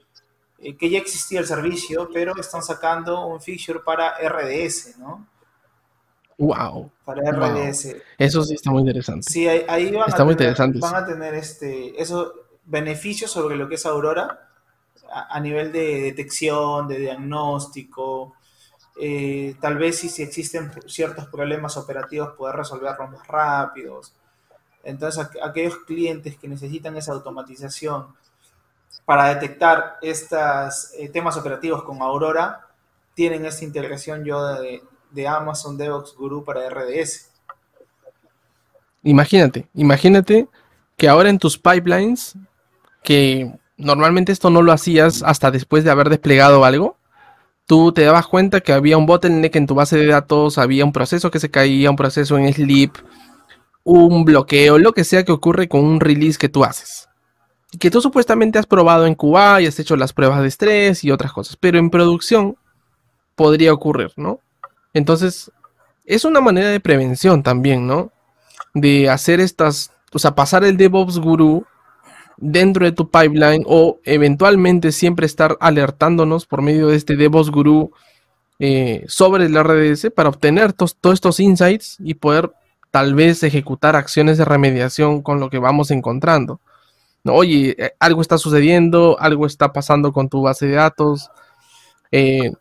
eh, 0.60 0.76
que 0.78 0.90
ya 0.90 1.00
existía 1.00 1.40
el 1.40 1.46
servicio, 1.46 2.10
pero 2.14 2.34
están 2.40 2.64
sacando 2.64 3.28
un 3.28 3.42
feature 3.42 3.80
para 3.80 4.16
RDS, 4.18 4.98
¿no? 4.98 5.28
Wow. 6.38 6.92
Para 7.06 7.32
RDS. 7.32 7.96
Eso 8.18 8.44
sí 8.44 8.56
está 8.56 8.72
muy 8.72 8.82
interesante. 8.82 9.30
Sí, 9.30 9.48
ahí, 9.48 9.92
van, 9.92 10.12
a 10.12 10.36
tener, 10.36 10.56
van 10.80 10.96
a 10.96 11.06
tener 11.06 11.34
este, 11.34 12.02
esos 12.02 12.34
beneficios 12.66 13.32
sobre 13.32 13.56
lo 13.56 13.70
que 13.70 13.76
es 13.76 13.86
Aurora 13.86 14.50
a, 15.12 15.40
nivel 15.40 15.72
de 15.72 16.02
detección, 16.02 16.88
de 16.88 17.00
diagnóstico. 17.00 18.34
Eh, 18.98 19.56
tal 19.60 19.78
vez 19.78 20.00
si, 20.00 20.24
existen 20.24 20.72
ciertos 20.88 21.26
problemas 21.28 21.76
operativos 21.76 22.34
poder 22.34 22.56
resolverlos 22.56 23.12
más 23.12 23.28
rápidos. 23.28 24.14
Entonces, 24.84 25.28
aquellos 25.44 25.78
clientes 25.80 26.38
que 26.38 26.48
necesitan 26.48 26.96
esa 26.96 27.12
automatización 27.12 28.08
para 29.04 29.34
detectar 29.34 29.98
estos 30.02 30.92
eh, 30.98 31.10
temas 31.10 31.38
operativos 31.38 31.84
con 31.84 32.02
Aurora, 32.02 32.68
tienen 33.14 33.46
esta 33.46 33.66
integración 33.66 34.24
yo 34.24 34.46
de, 34.56 34.82
de 35.12 35.28
Amazon 35.28 35.78
DevOps 35.78 36.16
Guru 36.16 36.44
para 36.44 36.70
RDS. 36.70 37.32
Imagínate, 39.04 39.68
imagínate 39.74 40.48
que 40.98 41.10
ahora 41.10 41.30
en 41.30 41.40
tus 41.40 41.58
pipelines, 41.58 42.36
que 43.04 43.54
normalmente 43.78 44.32
esto 44.32 44.50
no 44.50 44.62
lo 44.62 44.72
hacías 44.72 45.22
hasta 45.24 45.52
después 45.52 45.84
de 45.84 45.92
haber 45.92 46.10
desplegado 46.10 46.66
algo, 46.66 46.98
tú 47.66 47.92
te 47.92 48.04
dabas 48.04 48.28
cuenta 48.28 48.62
que 48.62 48.74
había 48.74 48.98
un 48.98 49.06
bottleneck 49.06 49.56
en 49.56 49.68
tu 49.68 49.76
base 49.76 49.98
de 49.98 50.08
datos, 50.08 50.58
había 50.58 50.86
un 50.86 50.94
proceso 50.94 51.32
que 51.32 51.40
se 51.40 51.50
caía, 51.50 51.90
un 51.90 51.96
proceso 51.96 52.38
en 52.38 52.52
sleep, 52.54 52.92
un 53.84 54.26
bloqueo, 54.26 54.78
lo 54.78 54.94
que 54.94 55.04
sea 55.04 55.24
que 55.24 55.32
ocurre 55.32 55.68
con 55.68 55.84
un 55.84 56.00
release 56.00 56.38
que 56.38 56.50
tú 56.50 56.64
haces. 56.64 57.08
Que 57.80 57.92
tú 57.92 58.02
supuestamente 58.02 58.58
has 58.60 58.66
probado 58.66 59.06
en 59.06 59.16
QA 59.16 59.62
y 59.62 59.68
has 59.68 59.80
hecho 59.80 59.96
las 59.96 60.14
pruebas 60.14 60.42
de 60.42 60.48
estrés 60.48 61.04
y 61.04 61.12
otras 61.12 61.34
cosas, 61.34 61.58
pero 61.58 61.78
en 61.78 61.90
producción 61.90 62.56
podría 63.36 63.74
ocurrir, 63.74 64.12
¿no? 64.16 64.40
Entonces, 64.94 65.52
es 66.06 66.24
una 66.24 66.42
manera 66.42 66.70
de 66.70 66.80
prevención 66.80 67.44
también, 67.44 67.86
¿no? 67.86 68.12
De 68.74 69.10
hacer 69.10 69.40
estas, 69.40 69.92
o 70.14 70.20
sea, 70.20 70.36
pasar 70.36 70.64
el 70.64 70.78
DevOps 70.78 71.20
Guru 71.20 71.66
dentro 72.38 72.86
de 72.86 72.92
tu 72.92 73.10
pipeline 73.10 73.64
o 73.68 74.00
eventualmente 74.04 74.92
siempre 74.92 75.26
estar 75.26 75.58
alertándonos 75.60 76.46
por 76.46 76.62
medio 76.62 76.88
de 76.88 76.98
este 76.98 77.16
DevOps 77.16 77.50
Guru 77.50 77.92
eh, 78.60 79.04
sobre 79.08 79.46
el 79.46 79.62
RDS 79.62 80.12
para 80.12 80.30
obtener 80.30 80.72
todos 80.72 80.96
estos 81.14 81.40
insights 81.40 81.98
y 82.00 82.14
poder 82.14 82.52
tal 82.90 83.14
vez 83.14 83.44
ejecutar 83.44 83.98
acciones 83.98 84.38
de 84.38 84.46
remediación 84.46 85.22
con 85.22 85.40
lo 85.40 85.50
que 85.50 85.60
vamos 85.60 85.92
encontrando. 85.92 86.62
¿No? 87.24 87.34
Oye, 87.34 87.76
eh, 87.78 87.96
algo 88.00 88.22
está 88.22 88.38
sucediendo, 88.38 89.18
algo 89.20 89.46
está 89.46 89.74
pasando 89.74 90.14
con 90.14 90.30
tu 90.30 90.42
base 90.42 90.68
de 90.68 90.76
datos. 90.76 91.30
Eh, 92.12 92.52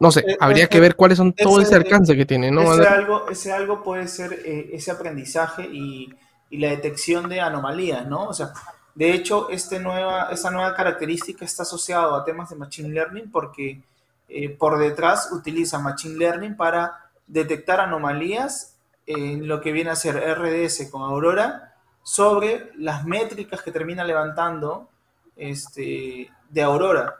no 0.00 0.10
sé, 0.10 0.24
habría 0.40 0.66
que 0.66 0.80
ver 0.80 0.96
cuáles 0.96 1.18
son 1.18 1.32
todo 1.32 1.60
ese, 1.60 1.74
alcance 1.74 2.16
que 2.16 2.26
tiene. 2.26 2.50
¿no? 2.50 2.62
Ese, 2.62 2.88
algo, 2.88 3.28
ese 3.30 3.52
algo 3.52 3.82
puede 3.82 4.08
ser 4.08 4.32
ese 4.72 4.90
aprendizaje 4.90 5.64
y, 5.70 6.12
y, 6.50 6.58
la 6.58 6.70
detección 6.70 7.28
de 7.28 7.40
anomalías, 7.40 8.06
¿no? 8.06 8.24
O 8.24 8.34
sea, 8.34 8.52
de 8.96 9.12
hecho, 9.12 9.50
este 9.50 9.78
nueva, 9.78 10.30
esta 10.32 10.50
nueva 10.50 10.74
característica 10.74 11.44
está 11.44 11.64
asociada 11.64 12.16
a 12.16 12.24
temas 12.24 12.48
de 12.48 12.56
Machine 12.56 12.88
Learning 12.88 13.30
porque 13.30 13.82
eh, 14.26 14.48
por 14.48 14.78
detrás 14.78 15.28
utiliza 15.32 15.78
Machine 15.78 16.16
Learning 16.16 16.56
para 16.56 17.10
detectar 17.26 17.78
anomalías 17.78 18.74
en 19.04 19.46
lo 19.46 19.60
que 19.60 19.72
viene 19.72 19.90
a 19.90 19.96
ser 19.96 20.16
RDS 20.16 20.90
con 20.90 21.02
Aurora 21.02 21.74
sobre 22.02 22.70
las 22.78 23.04
métricas 23.04 23.60
que 23.60 23.70
termina 23.70 24.02
levantando 24.02 24.88
este, 25.36 26.30
de 26.48 26.62
Aurora. 26.62 27.16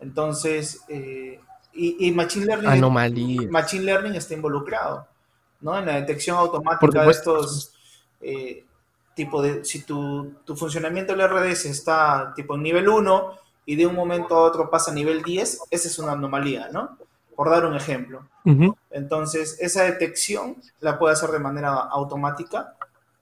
Entonces, 0.00 0.80
eh, 0.88 1.38
y, 1.72 2.10
Machine 2.10 2.46
Learning, 2.46 3.48
Machine 3.48 3.84
Learning 3.84 4.14
está 4.16 4.34
involucrado 4.34 5.06
¿no? 5.60 5.78
en 5.78 5.86
la 5.86 5.94
detección 5.94 6.36
automática 6.36 7.04
de 7.04 7.10
estos... 7.12 7.72
Eh, 8.20 8.64
tipo 9.14 9.42
de, 9.42 9.64
si 9.64 9.82
tu, 9.82 10.34
tu, 10.44 10.56
funcionamiento 10.56 11.14
del 11.14 11.28
RDS 11.28 11.66
está 11.66 12.32
tipo 12.34 12.54
en 12.54 12.62
nivel 12.62 12.88
1 12.88 13.32
y 13.66 13.76
de 13.76 13.86
un 13.86 13.94
momento 13.94 14.34
a 14.34 14.42
otro 14.42 14.70
pasa 14.70 14.90
a 14.90 14.94
nivel 14.94 15.22
10, 15.22 15.60
esa 15.70 15.88
es 15.88 15.98
una 15.98 16.12
anomalía, 16.12 16.68
¿no? 16.72 16.98
Por 17.34 17.50
dar 17.50 17.64
un 17.66 17.76
ejemplo. 17.76 18.26
Entonces, 18.90 19.58
esa 19.60 19.84
detección 19.84 20.56
la 20.80 20.98
puede 20.98 21.12
hacer 21.12 21.30
de 21.30 21.38
manera 21.38 21.74
automática 21.74 22.74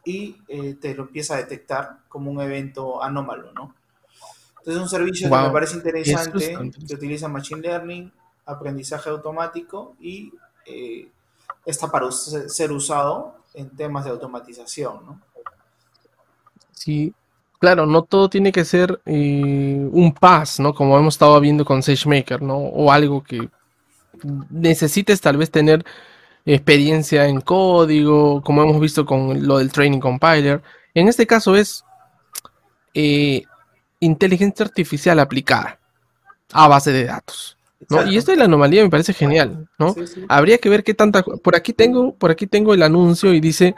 y 0.05 0.37
eh, 0.49 0.77
te 0.81 0.95
lo 0.95 1.05
empieza 1.05 1.35
a 1.35 1.39
detectar 1.39 1.99
como 2.09 2.31
un 2.31 2.41
evento 2.41 3.03
anómalo, 3.03 3.53
¿no? 3.53 3.75
Entonces, 4.59 4.77
es 4.77 4.81
un 4.81 4.89
servicio 4.89 5.29
que 5.29 5.37
me 5.37 5.51
parece 5.51 5.77
interesante, 5.77 6.57
que 6.87 6.95
utiliza 6.95 7.29
Machine 7.29 7.61
Learning, 7.61 8.13
aprendizaje 8.47 9.11
automático 9.11 9.97
y 10.01 10.33
eh, 10.67 11.09
está 11.65 11.89
para 11.89 12.11
ser 12.11 12.73
usado 12.73 13.37
en 13.55 13.71
temas 13.71 14.05
de 14.05 14.11
automatización, 14.11 15.05
¿no? 15.05 15.21
Sí, 16.79 17.13
claro, 17.59 17.87
no 17.87 18.05
todo 18.05 18.31
tiene 18.31 18.53
que 18.53 18.65
ser 18.65 19.01
eh, 19.05 19.89
un 19.91 20.13
pass, 20.13 20.61
¿no? 20.61 20.73
Como 20.73 20.97
hemos 20.97 21.15
estado 21.15 21.41
viendo 21.41 21.65
con 21.65 21.83
SageMaker, 21.83 22.41
¿no? 22.41 22.57
O 22.57 22.93
algo 22.93 23.23
que 23.23 23.49
necesites 24.49 25.21
tal 25.21 25.37
vez 25.37 25.51
tener 25.51 25.85
experiencia 26.45 27.27
en 27.27 27.41
código, 27.41 28.43
como 28.43 28.63
hemos 28.63 28.81
visto 28.81 29.05
con 29.05 29.45
lo 29.45 29.59
del 29.59 29.73
Training 29.73 29.99
Compiler. 29.99 30.63
En 30.95 31.09
este 31.09 31.27
caso 31.27 31.57
es 31.57 31.85
eh, 32.95 33.43
inteligencia 33.99 34.65
artificial 34.65 35.19
aplicada 35.19 35.81
a 36.53 36.69
base 36.69 36.93
de 36.93 37.05
datos. 37.07 37.57
¿no? 37.91 38.07
Y 38.07 38.17
esto 38.17 38.31
de 38.31 38.39
la 38.39 38.45
anomalía 38.45 38.85
me 38.85 38.91
parece 38.91 39.13
genial, 39.13 39.69
¿no? 39.79 39.97
Habría 40.29 40.59
que 40.59 40.69
ver 40.69 40.85
qué 40.85 40.95
tanta. 40.95 41.23
Por 41.23 41.57
aquí 41.57 41.73
tengo, 41.73 42.15
por 42.15 42.31
aquí 42.31 42.47
tengo 42.47 42.73
el 42.73 42.83
anuncio 42.83 43.33
y 43.35 43.41
dice 43.41 43.75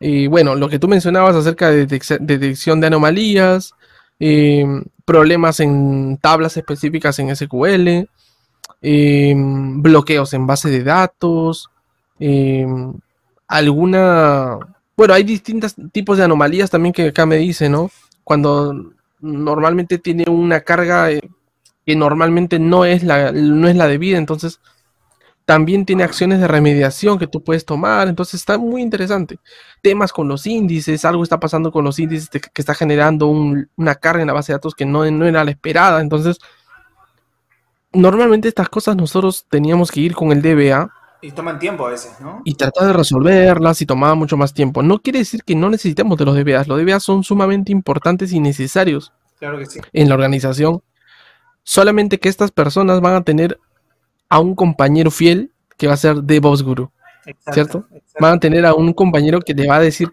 y 0.00 0.26
bueno, 0.28 0.54
lo 0.54 0.70
que 0.70 0.78
tú 0.78 0.88
mencionabas 0.88 1.36
acerca 1.36 1.70
de 1.70 1.86
detección 1.86 2.80
de 2.80 2.86
anomalías, 2.86 3.74
eh, 4.18 4.64
problemas 5.04 5.60
en 5.60 6.16
tablas 6.16 6.56
específicas 6.56 7.18
en 7.18 7.36
SQL, 7.36 8.08
eh, 8.80 9.34
bloqueos 9.36 10.32
en 10.32 10.46
base 10.46 10.70
de 10.70 10.82
datos, 10.82 11.68
eh, 12.18 12.66
alguna... 13.46 14.58
Bueno, 14.96 15.14
hay 15.14 15.22
distintos 15.24 15.74
tipos 15.92 16.16
de 16.16 16.24
anomalías 16.24 16.70
también 16.70 16.94
que 16.94 17.08
acá 17.08 17.26
me 17.26 17.36
dice, 17.36 17.68
¿no? 17.68 17.90
Cuando 18.24 18.92
normalmente 19.20 19.98
tiene 19.98 20.24
una 20.30 20.60
carga 20.60 21.08
que 21.84 21.96
normalmente 21.96 22.58
no 22.58 22.86
es 22.86 23.02
la, 23.02 23.32
no 23.32 23.68
es 23.68 23.76
la 23.76 23.86
debida, 23.86 24.16
entonces 24.16 24.60
también 25.50 25.84
tiene 25.84 26.04
acciones 26.04 26.38
de 26.38 26.46
remediación 26.46 27.18
que 27.18 27.26
tú 27.26 27.42
puedes 27.42 27.64
tomar, 27.64 28.06
entonces 28.06 28.34
está 28.34 28.56
muy 28.56 28.82
interesante. 28.82 29.40
Temas 29.82 30.12
con 30.12 30.28
los 30.28 30.46
índices, 30.46 31.04
algo 31.04 31.24
está 31.24 31.40
pasando 31.40 31.72
con 31.72 31.84
los 31.84 31.98
índices 31.98 32.28
que 32.30 32.62
está 32.62 32.72
generando 32.72 33.26
una 33.26 33.96
carga 33.96 34.20
en 34.20 34.28
la 34.28 34.32
base 34.32 34.52
de 34.52 34.58
datos 34.58 34.76
que 34.76 34.86
no, 34.86 35.10
no 35.10 35.26
era 35.26 35.42
la 35.42 35.50
esperada, 35.50 36.02
entonces 36.02 36.38
normalmente 37.92 38.46
estas 38.46 38.68
cosas 38.68 38.94
nosotros 38.94 39.44
teníamos 39.50 39.90
que 39.90 39.98
ir 39.98 40.14
con 40.14 40.30
el 40.30 40.40
DBA. 40.40 40.88
Y 41.20 41.32
toman 41.32 41.58
tiempo 41.58 41.84
a 41.84 41.90
veces, 41.90 42.12
¿no? 42.20 42.42
Y 42.44 42.54
tratar 42.54 42.86
de 42.86 42.92
resolverlas 42.92 43.82
y 43.82 43.86
tomaba 43.86 44.14
mucho 44.14 44.36
más 44.36 44.54
tiempo. 44.54 44.84
No 44.84 45.00
quiere 45.00 45.18
decir 45.18 45.42
que 45.42 45.56
no 45.56 45.68
necesitemos 45.68 46.16
de 46.16 46.26
los 46.26 46.36
DBAs. 46.36 46.68
Los 46.68 46.80
DBAs 46.80 47.02
son 47.02 47.24
sumamente 47.24 47.72
importantes 47.72 48.32
y 48.32 48.38
necesarios 48.38 49.12
claro 49.40 49.58
que 49.58 49.66
sí. 49.66 49.80
en 49.92 50.08
la 50.08 50.14
organización. 50.14 50.80
Solamente 51.64 52.20
que 52.20 52.28
estas 52.28 52.52
personas 52.52 53.00
van 53.00 53.16
a 53.16 53.24
tener 53.24 53.58
a 54.30 54.38
un 54.38 54.54
compañero 54.54 55.10
fiel 55.10 55.52
que 55.76 55.86
va 55.86 55.94
a 55.94 55.98
ser 55.98 56.22
DevOps 56.22 56.62
Guru, 56.62 56.90
¿cierto? 57.52 57.86
Van 58.18 58.34
a 58.34 58.40
tener 58.40 58.64
a 58.64 58.74
un 58.74 58.92
compañero 58.92 59.40
que 59.40 59.52
le 59.52 59.66
va 59.66 59.76
a 59.76 59.80
decir, 59.80 60.12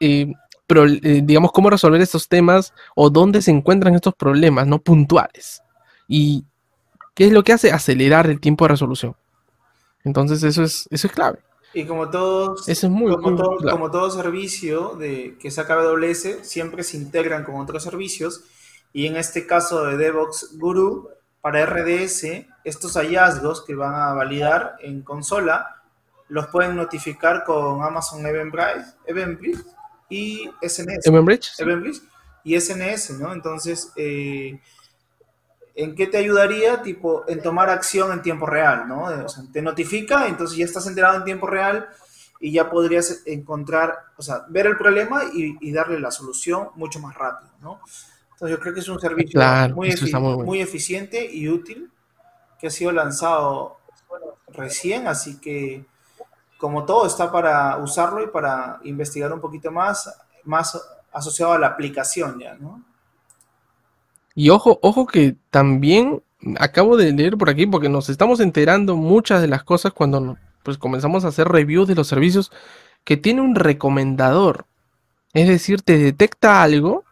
eh, 0.00 0.32
eh, 0.68 1.20
digamos, 1.24 1.52
cómo 1.52 1.70
resolver 1.70 2.00
estos 2.00 2.28
temas 2.28 2.74
o 2.94 3.08
dónde 3.08 3.40
se 3.40 3.50
encuentran 3.50 3.94
estos 3.94 4.14
problemas, 4.14 4.66
¿no? 4.66 4.80
Puntuales. 4.80 5.62
Y 6.08 6.44
qué 7.14 7.26
es 7.26 7.32
lo 7.32 7.44
que 7.44 7.52
hace 7.52 7.70
acelerar 7.70 8.28
el 8.28 8.40
tiempo 8.40 8.64
de 8.64 8.70
resolución. 8.70 9.14
Entonces 10.02 10.42
eso 10.42 10.62
es, 10.62 10.88
eso 10.90 11.06
es 11.06 11.12
clave. 11.12 11.38
Y 11.74 11.84
como 11.84 12.08
todos, 12.08 12.68
es 12.68 12.84
muy, 12.84 13.14
como, 13.16 13.36
todo, 13.36 13.56
como 13.70 13.90
todo 13.90 14.10
servicio 14.10 14.96
de, 14.96 15.36
que 15.40 15.50
saca 15.50 15.74
AWS, 15.74 16.38
siempre 16.42 16.82
se 16.82 16.96
integran 16.96 17.44
con 17.44 17.56
otros 17.56 17.82
servicios. 17.82 18.44
Y 18.92 19.06
en 19.06 19.16
este 19.16 19.46
caso 19.46 19.84
de 19.84 19.96
DevOps 19.96 20.56
Guru, 20.58 21.08
para 21.44 21.66
RDS, 21.66 22.24
estos 22.64 22.94
hallazgos 22.94 23.62
que 23.66 23.74
van 23.74 23.94
a 23.94 24.14
validar 24.14 24.76
en 24.80 25.02
consola 25.02 25.82
los 26.28 26.46
pueden 26.46 26.74
notificar 26.74 27.44
con 27.44 27.82
Amazon 27.82 28.24
Eventbrite, 28.24 28.86
Eventbrite 29.04 29.62
y 30.08 30.50
SNS. 30.62 31.06
Eventbrite. 31.58 32.00
y 32.44 32.58
SNS, 32.58 33.20
¿no? 33.20 33.34
Entonces, 33.34 33.92
eh, 33.94 34.58
¿en 35.74 35.94
qué 35.94 36.06
te 36.06 36.16
ayudaría? 36.16 36.80
Tipo, 36.80 37.26
en 37.28 37.42
tomar 37.42 37.68
acción 37.68 38.10
en 38.12 38.22
tiempo 38.22 38.46
real, 38.46 38.88
¿no? 38.88 39.02
O 39.02 39.28
sea, 39.28 39.44
te 39.52 39.60
notifica, 39.60 40.26
entonces 40.26 40.56
ya 40.56 40.64
estás 40.64 40.86
enterado 40.86 41.18
en 41.18 41.24
tiempo 41.24 41.46
real 41.46 41.90
y 42.40 42.52
ya 42.52 42.70
podrías 42.70 43.20
encontrar, 43.26 43.98
o 44.16 44.22
sea, 44.22 44.46
ver 44.48 44.64
el 44.64 44.78
problema 44.78 45.24
y, 45.34 45.58
y 45.60 45.72
darle 45.72 46.00
la 46.00 46.10
solución 46.10 46.70
mucho 46.74 47.00
más 47.00 47.14
rápido, 47.14 47.50
¿no? 47.60 47.80
Entonces 48.44 48.58
yo 48.58 48.62
creo 48.62 48.74
que 48.74 48.80
es 48.80 48.88
un 48.90 49.00
servicio 49.00 49.40
muy, 50.44 50.60
eficiente 50.60 51.30
y 51.32 51.48
útil 51.48 51.90
que 52.58 52.66
ha 52.66 52.70
sido 52.70 52.92
lanzado 52.92 53.78
recién, 54.48 55.08
así 55.08 55.40
que 55.40 55.86
como 56.58 56.84
todo 56.84 57.06
está 57.06 57.32
para 57.32 57.78
usarlo 57.78 58.22
y 58.22 58.26
para 58.26 58.80
investigar 58.84 59.32
un 59.32 59.40
poquito 59.40 59.70
más, 59.70 60.14
más 60.44 60.78
asociado 61.10 61.54
a 61.54 61.58
la 61.58 61.68
aplicación 61.68 62.38
ya, 62.38 62.52
¿no? 62.56 62.84
Y 64.34 64.50
ojo, 64.50 64.78
ojo 64.82 65.06
que 65.06 65.36
también 65.48 66.22
acabo 66.60 66.98
de 66.98 67.12
leer 67.12 67.38
por 67.38 67.48
aquí 67.48 67.66
porque 67.66 67.88
nos 67.88 68.10
estamos 68.10 68.40
enterando 68.40 68.94
muchas 68.94 69.40
de 69.40 69.48
las 69.48 69.64
cosas 69.64 69.94
cuando 69.94 70.36
pues 70.62 70.76
comenzamos 70.76 71.24
a 71.24 71.28
hacer 71.28 71.48
reviews 71.48 71.88
de 71.88 71.94
los 71.94 72.08
servicios 72.08 72.52
que 73.04 73.16
tiene 73.16 73.40
un 73.40 73.54
recomendador. 73.54 74.66
Es 75.32 75.48
decir, 75.48 75.80
te 75.80 75.96
detecta 75.96 76.62
algo 76.62 77.04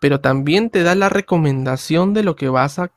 pero 0.00 0.20
también 0.20 0.70
te 0.70 0.82
da 0.82 0.94
la 0.94 1.08
recomendación 1.08 2.14
de 2.14 2.22
lo 2.22 2.36
que 2.36 2.48
vas 2.48 2.78
a 2.78 2.90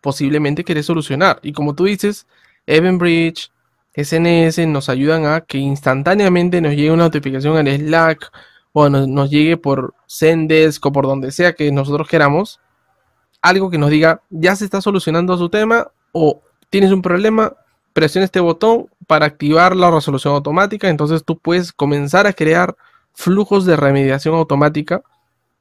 posiblemente 0.00 0.64
querer 0.64 0.84
solucionar. 0.84 1.40
Y 1.42 1.52
como 1.52 1.74
tú 1.74 1.84
dices, 1.84 2.26
Eventbridge, 2.66 3.50
SNS 3.94 4.66
nos 4.68 4.88
ayudan 4.88 5.26
a 5.26 5.40
que 5.40 5.58
instantáneamente 5.58 6.60
nos 6.60 6.72
llegue 6.72 6.92
una 6.92 7.04
notificación 7.04 7.66
en 7.66 7.86
Slack 7.86 8.30
o 8.72 8.88
nos, 8.88 9.30
llegue 9.30 9.56
por 9.56 9.94
Zendesk 10.08 10.84
o 10.86 10.92
por 10.92 11.06
donde 11.06 11.32
sea 11.32 11.54
que 11.54 11.72
nosotros 11.72 12.08
queramos, 12.08 12.60
algo 13.42 13.70
que 13.70 13.78
nos 13.78 13.90
diga 13.90 14.22
ya 14.30 14.54
se 14.54 14.64
está 14.64 14.80
solucionando 14.80 15.36
su 15.36 15.48
tema 15.48 15.88
o 16.12 16.40
tienes 16.68 16.92
un 16.92 17.02
problema, 17.02 17.54
presiona 17.92 18.24
este 18.24 18.38
botón 18.38 18.86
para 19.08 19.26
activar 19.26 19.74
la 19.74 19.90
resolución 19.90 20.34
automática, 20.34 20.88
entonces 20.88 21.24
tú 21.24 21.36
puedes 21.38 21.72
comenzar 21.72 22.28
a 22.28 22.32
crear 22.32 22.76
flujos 23.12 23.66
de 23.66 23.76
remediación 23.76 24.36
automática 24.36 25.02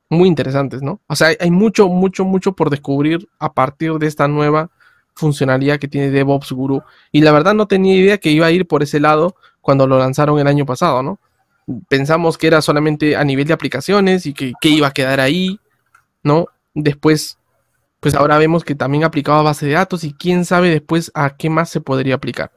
muy 0.09 0.27
interesantes, 0.27 0.81
¿no? 0.81 0.99
O 1.07 1.15
sea, 1.15 1.29
hay 1.39 1.51
mucho, 1.51 1.87
mucho, 1.87 2.25
mucho 2.25 2.53
por 2.53 2.69
descubrir 2.69 3.29
a 3.37 3.53
partir 3.53 3.93
de 3.93 4.07
esta 4.07 4.27
nueva 4.27 4.71
funcionalidad 5.13 5.79
que 5.79 5.87
tiene 5.87 6.09
DevOps 6.09 6.51
Guru. 6.51 6.81
Y 7.11 7.21
la 7.21 7.31
verdad 7.31 7.53
no 7.53 7.67
tenía 7.67 7.95
idea 7.95 8.17
que 8.17 8.31
iba 8.31 8.47
a 8.47 8.51
ir 8.51 8.67
por 8.67 8.81
ese 8.81 8.99
lado 8.99 9.35
cuando 9.61 9.85
lo 9.85 9.99
lanzaron 9.99 10.39
el 10.39 10.47
año 10.47 10.65
pasado, 10.65 11.03
¿no? 11.03 11.19
Pensamos 11.87 12.37
que 12.37 12.47
era 12.47 12.61
solamente 12.61 13.15
a 13.15 13.23
nivel 13.23 13.45
de 13.45 13.53
aplicaciones 13.53 14.25
y 14.25 14.33
que, 14.33 14.53
iba 14.63 14.87
a 14.87 14.93
quedar 14.93 15.19
ahí, 15.19 15.59
¿no? 16.23 16.47
Después, 16.73 17.37
pues 17.99 18.15
ahora 18.15 18.39
vemos 18.39 18.63
que 18.63 18.73
también 18.73 19.03
aplicaba 19.03 19.43
base 19.43 19.67
de 19.67 19.73
datos 19.73 20.03
y 20.03 20.13
quién 20.13 20.45
sabe 20.45 20.69
después 20.69 21.11
a 21.13 21.35
qué 21.37 21.49
más 21.51 21.69
se 21.69 21.81
podría 21.81 22.15
aplicar. 22.15 22.51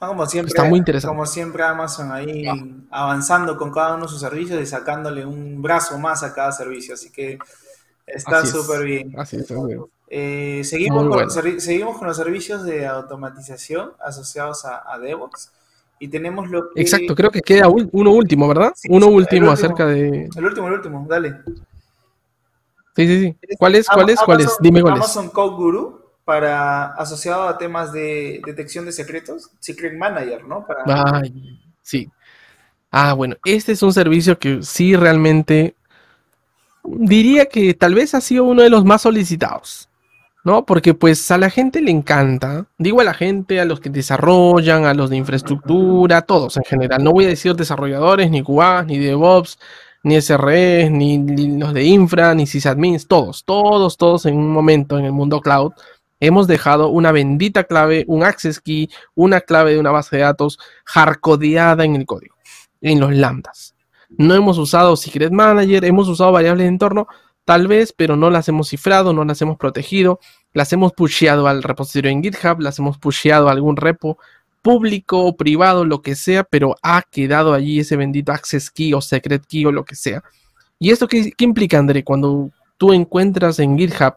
Ah, 0.00 0.08
como 0.08 0.24
siempre, 0.24 0.48
Está 0.48 0.64
muy 0.64 0.78
interesante. 0.78 1.14
Como 1.14 1.26
siempre 1.26 1.62
Amazon 1.62 2.10
ahí 2.10 2.46
avanzando 2.90 3.58
con 3.58 3.70
cada 3.70 3.94
uno 3.96 4.04
de 4.04 4.08
sus 4.08 4.20
servicios 4.20 4.60
y 4.60 4.64
sacándole 4.64 5.26
un 5.26 5.60
brazo 5.60 5.98
más 5.98 6.22
a 6.22 6.32
cada 6.32 6.52
servicio. 6.52 6.94
Así 6.94 7.12
que 7.12 7.38
está 8.06 8.44
súper 8.46 8.82
bien. 8.84 9.12
Así 9.18 9.36
es, 9.36 9.52
eh, 10.12 10.62
seguimos, 10.64 11.06
con, 11.06 11.60
seguimos 11.60 11.98
con 11.98 12.08
los 12.08 12.16
servicios 12.16 12.64
de 12.64 12.86
automatización 12.86 13.92
asociados 14.00 14.64
a, 14.64 14.90
a 14.90 14.98
DevOps. 14.98 15.52
Y 15.98 16.08
tenemos 16.08 16.50
lo 16.50 16.70
que... 16.70 16.80
Exacto, 16.80 17.14
creo 17.14 17.30
que 17.30 17.42
queda 17.42 17.68
uno 17.68 18.10
último, 18.10 18.48
¿verdad? 18.48 18.72
uno 18.88 19.06
último, 19.08 19.50
acerca 19.50 19.84
de... 19.84 20.30
El 20.34 20.44
último, 20.46 20.66
el 20.68 20.72
último, 20.72 21.06
dale. 21.06 21.42
Sí, 22.96 23.06
sí, 23.06 23.20
sí. 23.20 23.56
¿Cuál 23.58 23.74
es? 23.74 23.86
¿Cuál 23.86 24.08
es? 24.08 24.20
¿Cuál 24.20 24.40
es? 24.40 24.56
Dime 24.60 24.80
cuál 24.80 24.94
Amazon 24.94 25.28
Code 25.28 25.56
Guru 25.56 26.00
para 26.30 26.92
asociado 26.92 27.48
a 27.48 27.58
temas 27.58 27.92
de 27.92 28.40
detección 28.46 28.84
de 28.84 28.92
secretos, 28.92 29.50
Secret 29.58 29.98
Manager, 29.98 30.44
¿no? 30.44 30.64
Sí. 31.82 32.08
Ah, 32.92 33.14
bueno, 33.14 33.34
este 33.44 33.72
es 33.72 33.82
un 33.82 33.92
servicio 33.92 34.38
que 34.38 34.62
sí 34.62 34.94
realmente 34.94 35.74
diría 36.84 37.46
que 37.46 37.74
tal 37.74 37.96
vez 37.96 38.14
ha 38.14 38.20
sido 38.20 38.44
uno 38.44 38.62
de 38.62 38.70
los 38.70 38.84
más 38.84 39.02
solicitados. 39.02 39.88
¿no? 40.44 40.64
Porque 40.64 40.94
pues 40.94 41.28
a 41.32 41.36
la 41.36 41.50
gente 41.50 41.82
le 41.82 41.90
encanta, 41.90 42.66
digo 42.78 43.00
a 43.00 43.04
la 43.04 43.12
gente, 43.12 43.60
a 43.60 43.64
los 43.64 43.80
que 43.80 43.90
desarrollan, 43.90 44.84
a 44.84 44.94
los 44.94 45.10
de 45.10 45.16
infraestructura, 45.16 46.18
a 46.18 46.22
todos 46.22 46.56
en 46.58 46.62
general. 46.62 47.02
No 47.02 47.10
voy 47.10 47.24
a 47.24 47.28
decir 47.28 47.56
desarrolladores, 47.56 48.30
ni 48.30 48.44
QA, 48.44 48.84
ni 48.84 48.98
DevOps, 48.98 49.58
ni 50.04 50.14
SRE, 50.20 50.90
ni, 50.90 51.18
ni, 51.18 51.58
los 51.58 51.74
de 51.74 51.82
infra, 51.82 52.34
ni 52.34 52.46
sysadmins, 52.46 53.08
todos, 53.08 53.44
todos, 53.44 53.96
todos 53.96 54.26
en 54.26 54.36
un 54.36 54.52
momento 54.52 54.96
en 54.96 55.06
el 55.06 55.12
mundo 55.12 55.40
cloud 55.40 55.72
hemos 56.20 56.46
dejado 56.46 56.88
una 56.88 57.12
bendita 57.12 57.64
clave, 57.64 58.04
un 58.06 58.22
access 58.22 58.60
key, 58.60 58.88
una 59.14 59.40
clave 59.40 59.72
de 59.72 59.80
una 59.80 59.90
base 59.90 60.16
de 60.16 60.22
datos 60.22 60.58
hardcodeada 60.84 61.84
en 61.84 61.96
el 61.96 62.06
código, 62.06 62.36
en 62.80 63.00
los 63.00 63.14
lambdas. 63.14 63.74
No 64.10 64.34
hemos 64.34 64.58
usado 64.58 64.96
Secret 64.96 65.32
Manager, 65.32 65.84
hemos 65.84 66.08
usado 66.08 66.32
variables 66.32 66.64
de 66.64 66.68
entorno, 66.68 67.08
tal 67.44 67.66
vez, 67.66 67.92
pero 67.92 68.16
no 68.16 68.30
las 68.30 68.48
hemos 68.48 68.68
cifrado, 68.68 69.12
no 69.12 69.24
las 69.24 69.40
hemos 69.42 69.56
protegido, 69.56 70.20
las 70.52 70.72
hemos 70.72 70.92
pusheado 70.92 71.48
al 71.48 71.62
repositorio 71.62 72.10
en 72.10 72.22
GitHub, 72.22 72.60
las 72.60 72.78
hemos 72.78 72.98
pusheado 72.98 73.48
a 73.48 73.52
algún 73.52 73.76
repo 73.76 74.18
público 74.62 75.24
o 75.24 75.36
privado, 75.36 75.84
lo 75.84 76.02
que 76.02 76.14
sea, 76.14 76.44
pero 76.44 76.76
ha 76.82 77.02
quedado 77.02 77.54
allí 77.54 77.80
ese 77.80 77.96
bendito 77.96 78.32
access 78.32 78.70
key 78.70 78.92
o 78.92 79.00
secret 79.00 79.44
key 79.46 79.64
o 79.64 79.72
lo 79.72 79.84
que 79.84 79.94
sea. 79.94 80.22
¿Y 80.78 80.90
esto 80.90 81.08
qué, 81.08 81.32
implica, 81.38 81.78
André? 81.78 82.04
Cuando 82.04 82.50
tú 82.76 82.92
encuentras 82.92 83.58
en 83.58 83.78
GitHub 83.78 84.14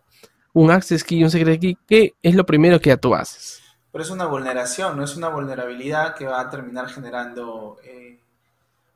un 0.54 0.72
access 0.72 1.04
key 1.04 1.24
un 1.24 1.32
secret 1.32 1.60
key, 1.60 1.78
¿qué 1.88 2.14
es 2.22 2.36
lo 2.36 2.46
primero 2.46 2.80
que 2.80 2.96
tú 2.98 3.14
haces? 3.14 3.62
Pero 3.92 4.04
es 4.04 4.10
una 4.10 4.26
vulneración, 4.26 4.98
no 4.98 5.04
es 5.04 5.16
una 5.16 5.30
vulnerabilidad 5.30 6.16
que 6.16 6.26
va 6.26 6.40
a 6.40 6.50
terminar 6.50 6.90
generando 6.90 7.78
eh, 7.84 8.20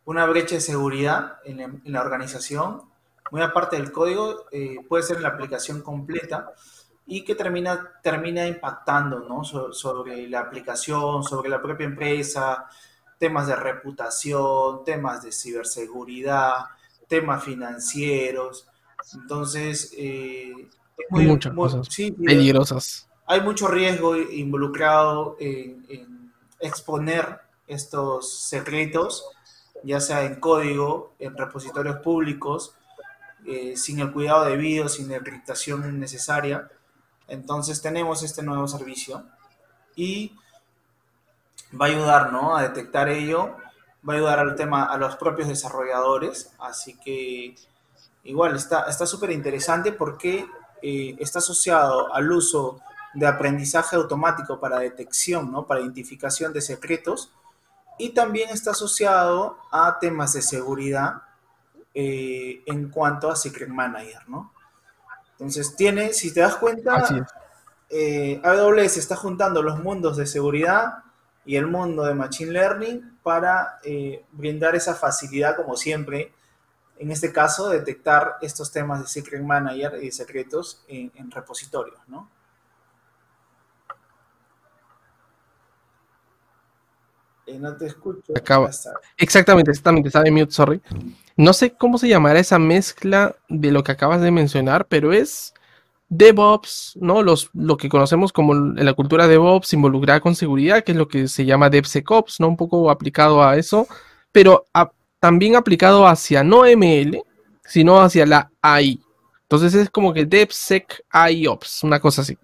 una 0.05 0.25
brecha 0.25 0.55
de 0.55 0.61
seguridad 0.61 1.39
en 1.45 1.81
la 1.85 2.01
organización 2.01 2.81
muy 3.31 3.41
aparte 3.41 3.75
del 3.75 3.91
código, 3.91 4.45
eh, 4.51 4.77
puede 4.87 5.03
ser 5.03 5.17
en 5.17 5.23
la 5.23 5.29
aplicación 5.29 5.81
completa 5.81 6.51
y 7.05 7.23
que 7.23 7.35
termina, 7.35 7.99
termina 8.01 8.45
impactando 8.47 9.19
¿no? 9.19 9.43
sobre 9.43 10.27
la 10.27 10.41
aplicación, 10.41 11.23
sobre 11.23 11.49
la 11.49 11.61
propia 11.61 11.85
empresa, 11.85 12.65
temas 13.17 13.47
de 13.47 13.55
reputación, 13.55 14.83
temas 14.83 15.23
de 15.23 15.31
ciberseguridad, 15.31 16.65
temas 17.07 17.43
financieros. 17.43 18.67
Entonces, 19.13 19.93
eh, 19.97 20.69
muy, 21.09 21.25
muchas 21.25 21.53
cosas 21.53 21.87
peligrosas. 22.23 23.07
Hay 23.25 23.41
mucho 23.41 23.67
riesgo 23.67 24.15
involucrado 24.15 25.35
en, 25.39 25.85
en 25.89 26.31
exponer 26.59 27.41
estos 27.67 28.33
secretos, 28.39 29.25
ya 29.83 29.99
sea 29.99 30.23
en 30.23 30.39
código, 30.39 31.13
en 31.19 31.37
repositorios 31.37 31.97
públicos, 31.97 32.73
eh, 33.45 33.77
sin 33.77 33.99
el 33.99 34.11
cuidado 34.11 34.45
debido, 34.45 34.89
sin 34.89 35.09
la 35.09 35.17
encriptación 35.17 35.99
necesaria. 35.99 36.69
Entonces 37.27 37.81
tenemos 37.81 38.23
este 38.23 38.41
nuevo 38.41 38.67
servicio 38.67 39.23
y 39.95 40.35
va 41.79 41.85
a 41.85 41.89
ayudar 41.89 42.31
¿no? 42.31 42.55
a 42.55 42.63
detectar 42.63 43.09
ello, 43.09 43.55
va 44.07 44.13
a 44.13 44.15
ayudar 44.17 44.39
al 44.39 44.55
tema 44.55 44.85
a 44.85 44.97
los 44.97 45.15
propios 45.17 45.47
desarrolladores, 45.47 46.53
así 46.59 46.97
que 46.97 47.55
igual 48.23 48.55
está 48.55 49.05
súper 49.05 49.31
interesante 49.31 49.91
porque 49.91 50.45
eh, 50.89 51.15
está 51.19 51.39
asociado 51.39 52.13
al 52.13 52.31
uso 52.31 52.79
de 53.13 53.27
aprendizaje 53.27 53.97
automático 53.97 54.57
para 54.57 54.79
detección, 54.79 55.51
¿no? 55.51 55.67
para 55.67 55.81
identificación 55.81 56.53
de 56.53 56.61
secretos, 56.61 57.29
y 57.97 58.09
también 58.09 58.51
está 58.51 58.71
asociado 58.71 59.57
a 59.69 59.97
temas 59.99 60.31
de 60.31 60.41
seguridad 60.41 61.23
eh, 61.93 62.61
en 62.65 62.89
cuanto 62.89 63.29
a 63.29 63.35
Secret 63.35 63.69
Manager, 63.69 64.29
¿no? 64.29 64.53
Entonces 65.31 65.75
tiene, 65.75 66.13
si 66.13 66.33
te 66.33 66.39
das 66.39 66.55
cuenta, 66.55 67.27
eh, 67.89 68.39
AWS 68.43 68.97
está 68.97 69.15
juntando 69.15 69.61
los 69.61 69.79
mundos 69.79 70.15
de 70.15 70.25
seguridad 70.25 71.03
y 71.45 71.55
el 71.57 71.67
mundo 71.67 72.03
de 72.03 72.13
Machine 72.13 72.51
Learning 72.51 73.17
para 73.23 73.79
eh, 73.83 74.23
brindar 74.31 74.75
esa 74.75 74.95
facilidad, 74.95 75.55
como 75.55 75.75
siempre, 75.75 76.31
en 76.99 77.11
este 77.11 77.31
caso, 77.31 77.69
detectar 77.69 78.37
estos 78.41 78.71
temas 78.71 79.01
de 79.01 79.07
Secret 79.07 79.43
Manager 79.43 80.03
y 80.03 80.11
secretos 80.11 80.83
en, 80.87 81.11
en 81.15 81.31
repositorios, 81.31 81.99
¿no? 82.07 82.29
no 87.55 87.75
te 87.75 87.85
escucho. 87.85 88.33
Acaba. 88.35 88.69
Exactamente, 89.17 89.71
exactamente, 89.71 90.09
está 90.09 90.21
de 90.21 90.31
mute, 90.31 90.51
sorry. 90.51 90.81
No 91.35 91.53
sé 91.53 91.73
cómo 91.73 91.97
se 91.97 92.07
llamará 92.07 92.39
esa 92.39 92.59
mezcla 92.59 93.35
de 93.47 93.71
lo 93.71 93.83
que 93.83 93.91
acabas 93.91 94.21
de 94.21 94.31
mencionar, 94.31 94.87
pero 94.87 95.13
es 95.13 95.53
DevOps, 96.09 96.97
¿no? 96.99 97.21
Los, 97.21 97.49
lo 97.53 97.77
que 97.77 97.89
conocemos 97.89 98.33
como 98.33 98.53
en 98.53 98.85
la 98.85 98.93
cultura 98.93 99.27
DevOps 99.27 99.73
involucrada 99.73 100.19
con 100.19 100.35
seguridad, 100.35 100.83
que 100.83 100.93
es 100.93 100.97
lo 100.97 101.07
que 101.07 101.27
se 101.27 101.45
llama 101.45 101.69
DevSecOps, 101.69 102.39
¿no? 102.39 102.47
Un 102.47 102.57
poco 102.57 102.89
aplicado 102.89 103.43
a 103.43 103.57
eso, 103.57 103.87
pero 104.31 104.65
también 105.19 105.55
aplicado 105.55 106.07
hacia 106.07 106.43
no 106.43 106.63
ML, 106.65 107.21
sino 107.63 107.99
hacia 108.01 108.25
la 108.25 108.51
AI. 108.61 109.01
Entonces 109.43 109.73
es 109.75 109.89
como 109.89 110.13
que 110.13 110.25
DevSecAIOps, 110.25 111.83
una 111.83 111.99
cosa 111.99 112.21
así, 112.21 112.37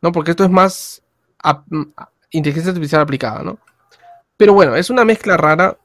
¿no? 0.00 0.12
Porque 0.12 0.30
esto 0.30 0.44
es 0.44 0.50
más 0.50 1.02
inteligencia 2.30 2.70
artificial 2.70 3.00
aplicada, 3.00 3.42
¿no? 3.42 3.58
Pero 4.36 4.54
bueno, 4.54 4.76
es 4.76 4.88
una 4.88 5.04
mezcla 5.04 5.36
rara. 5.36 5.76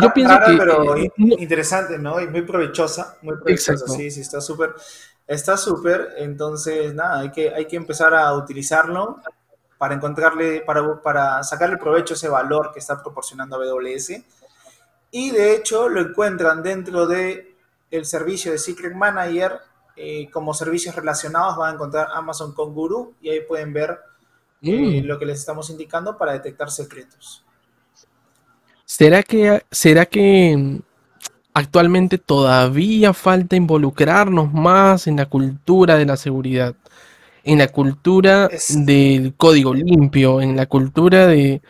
Yo 0.00 0.12
pienso 0.12 0.38
que. 0.46 0.56
Pero 0.56 0.96
eh, 0.96 1.12
interesante, 1.16 1.98
¿no? 1.98 2.20
Y 2.20 2.26
muy 2.26 2.42
provechosa. 2.42 3.18
Muy 3.22 3.36
provechosa, 3.36 3.86
sí, 3.86 4.10
sí, 4.10 4.22
está 4.22 4.40
súper. 4.40 4.74
Está 5.26 5.56
súper. 5.56 6.14
Entonces, 6.16 6.94
nada, 6.94 7.20
hay 7.20 7.30
que, 7.30 7.54
hay 7.54 7.66
que 7.66 7.76
empezar 7.76 8.14
a 8.14 8.32
utilizarlo 8.32 9.20
para 9.78 9.94
encontrarle, 9.94 10.62
para, 10.62 11.00
para 11.02 11.42
sacarle 11.44 11.76
provecho 11.76 12.14
a 12.14 12.16
ese 12.16 12.28
valor 12.28 12.72
que 12.72 12.80
está 12.80 13.00
proporcionando 13.00 13.56
AWS. 13.56 14.12
Y 15.10 15.30
de 15.30 15.54
hecho 15.54 15.88
lo 15.88 16.00
encuentran 16.00 16.62
dentro 16.62 17.06
de 17.06 17.54
el 17.90 18.04
servicio 18.04 18.52
de 18.52 18.58
Secret 18.58 18.94
Manager 18.94 19.58
eh, 19.96 20.30
como 20.30 20.54
servicios 20.54 20.94
relacionados. 20.94 21.56
Van 21.56 21.72
a 21.72 21.74
encontrar 21.74 22.08
Amazon 22.12 22.54
con 22.54 22.72
Guru 22.74 23.14
y 23.20 23.30
ahí 23.30 23.40
pueden 23.40 23.72
ver 23.72 23.98
Mm. 24.62 25.06
lo 25.06 25.18
que 25.18 25.26
les 25.26 25.38
estamos 25.38 25.70
indicando 25.70 26.16
para 26.16 26.32
detectar 26.32 26.70
secretos. 26.70 27.42
¿Será 28.84 29.22
que, 29.22 29.62
será 29.70 30.04
que 30.04 30.54
mm, 30.56 30.80
actualmente 31.54 32.18
todavía 32.18 33.14
falta 33.14 33.56
involucrarnos 33.56 34.52
más 34.52 35.06
en 35.06 35.16
la 35.16 35.26
cultura 35.26 35.96
de 35.96 36.06
la 36.06 36.16
seguridad? 36.16 36.74
En 37.42 37.58
la 37.58 37.68
cultura 37.68 38.50
del 38.68 39.34
código 39.34 39.72
limpio, 39.72 40.42
en 40.42 40.56
la 40.56 40.66
cultura 40.66 41.26
de, 41.26 41.62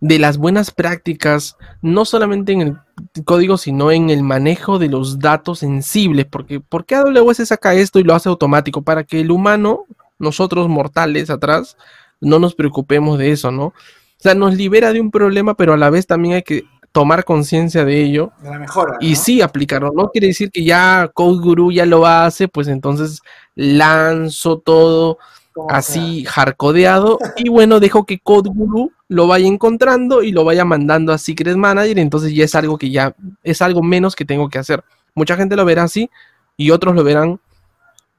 de 0.00 0.18
las 0.18 0.38
buenas 0.38 0.70
prácticas, 0.70 1.56
no 1.82 2.04
solamente 2.04 2.52
en 2.52 2.60
el 2.62 2.76
código, 3.24 3.58
sino 3.58 3.92
en 3.92 4.10
el 4.10 4.22
manejo 4.22 4.78
de 4.78 4.88
los 4.88 5.18
datos 5.18 5.58
sensibles. 5.60 6.26
Porque, 6.26 6.60
¿Por 6.60 6.86
qué 6.86 6.96
AWS 6.96 7.48
saca 7.48 7.74
esto 7.74 7.98
y 7.98 8.04
lo 8.04 8.14
hace 8.14 8.28
automático? 8.28 8.82
Para 8.82 9.04
que 9.04 9.20
el 9.20 9.30
humano 9.30 9.84
nosotros 10.18 10.68
mortales 10.68 11.30
atrás 11.30 11.76
no 12.20 12.38
nos 12.38 12.54
preocupemos 12.54 13.18
de 13.18 13.30
eso, 13.32 13.50
¿no? 13.50 13.66
O 13.66 13.74
sea, 14.22 14.34
nos 14.34 14.54
libera 14.54 14.92
de 14.92 15.00
un 15.00 15.10
problema, 15.10 15.54
pero 15.54 15.72
a 15.74 15.78
la 15.78 15.90
vez 15.90 16.06
también 16.06 16.34
hay 16.34 16.42
que 16.42 16.64
tomar 16.92 17.24
conciencia 17.24 17.84
de 17.84 18.02
ello 18.02 18.32
De 18.42 18.50
la 18.50 18.58
mejora. 18.58 18.96
y 19.00 19.10
¿no? 19.10 19.16
sí 19.16 19.40
aplicarlo. 19.40 19.92
No 19.94 20.10
quiere 20.10 20.26
decir 20.26 20.50
que 20.50 20.64
ya 20.64 21.10
Code 21.14 21.40
Guru 21.40 21.72
ya 21.72 21.86
lo 21.86 22.06
hace, 22.06 22.48
pues 22.48 22.68
entonces 22.68 23.20
lanzo 23.54 24.58
todo 24.58 25.18
así 25.68 26.24
hardcodeado 26.24 27.18
y 27.36 27.48
bueno, 27.48 27.80
dejo 27.80 28.04
que 28.04 28.18
Code 28.18 28.50
Guru 28.52 28.92
lo 29.08 29.26
vaya 29.26 29.46
encontrando 29.46 30.22
y 30.22 30.32
lo 30.32 30.44
vaya 30.44 30.64
mandando 30.64 31.12
a 31.12 31.18
Secret 31.18 31.56
Manager, 31.56 31.98
entonces 31.98 32.34
ya 32.34 32.44
es 32.44 32.54
algo 32.54 32.78
que 32.78 32.90
ya 32.90 33.14
es 33.42 33.60
algo 33.62 33.82
menos 33.82 34.14
que 34.14 34.24
tengo 34.24 34.48
que 34.48 34.58
hacer. 34.58 34.84
Mucha 35.14 35.36
gente 35.36 35.56
lo 35.56 35.64
verá 35.64 35.84
así 35.84 36.10
y 36.56 36.70
otros 36.70 36.94
lo 36.94 37.04
verán 37.04 37.40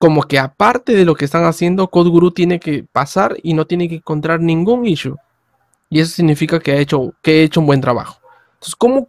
como 0.01 0.23
que 0.23 0.39
aparte 0.39 0.93
de 0.93 1.05
lo 1.05 1.13
que 1.13 1.25
están 1.25 1.45
haciendo, 1.45 1.87
Code 1.87 2.09
Guru 2.09 2.31
tiene 2.31 2.59
que 2.59 2.83
pasar 2.91 3.37
y 3.43 3.53
no 3.53 3.67
tiene 3.67 3.87
que 3.87 3.95
encontrar 3.95 4.41
ningún 4.41 4.87
issue. 4.87 5.15
Y 5.89 5.99
eso 5.99 6.15
significa 6.15 6.59
que 6.59 6.71
ha 6.71 6.77
hecho, 6.77 7.13
que 7.21 7.41
he 7.41 7.43
hecho 7.43 7.59
un 7.59 7.67
buen 7.67 7.81
trabajo. 7.81 8.19
Entonces, 8.55 8.75
¿cómo, 8.75 9.07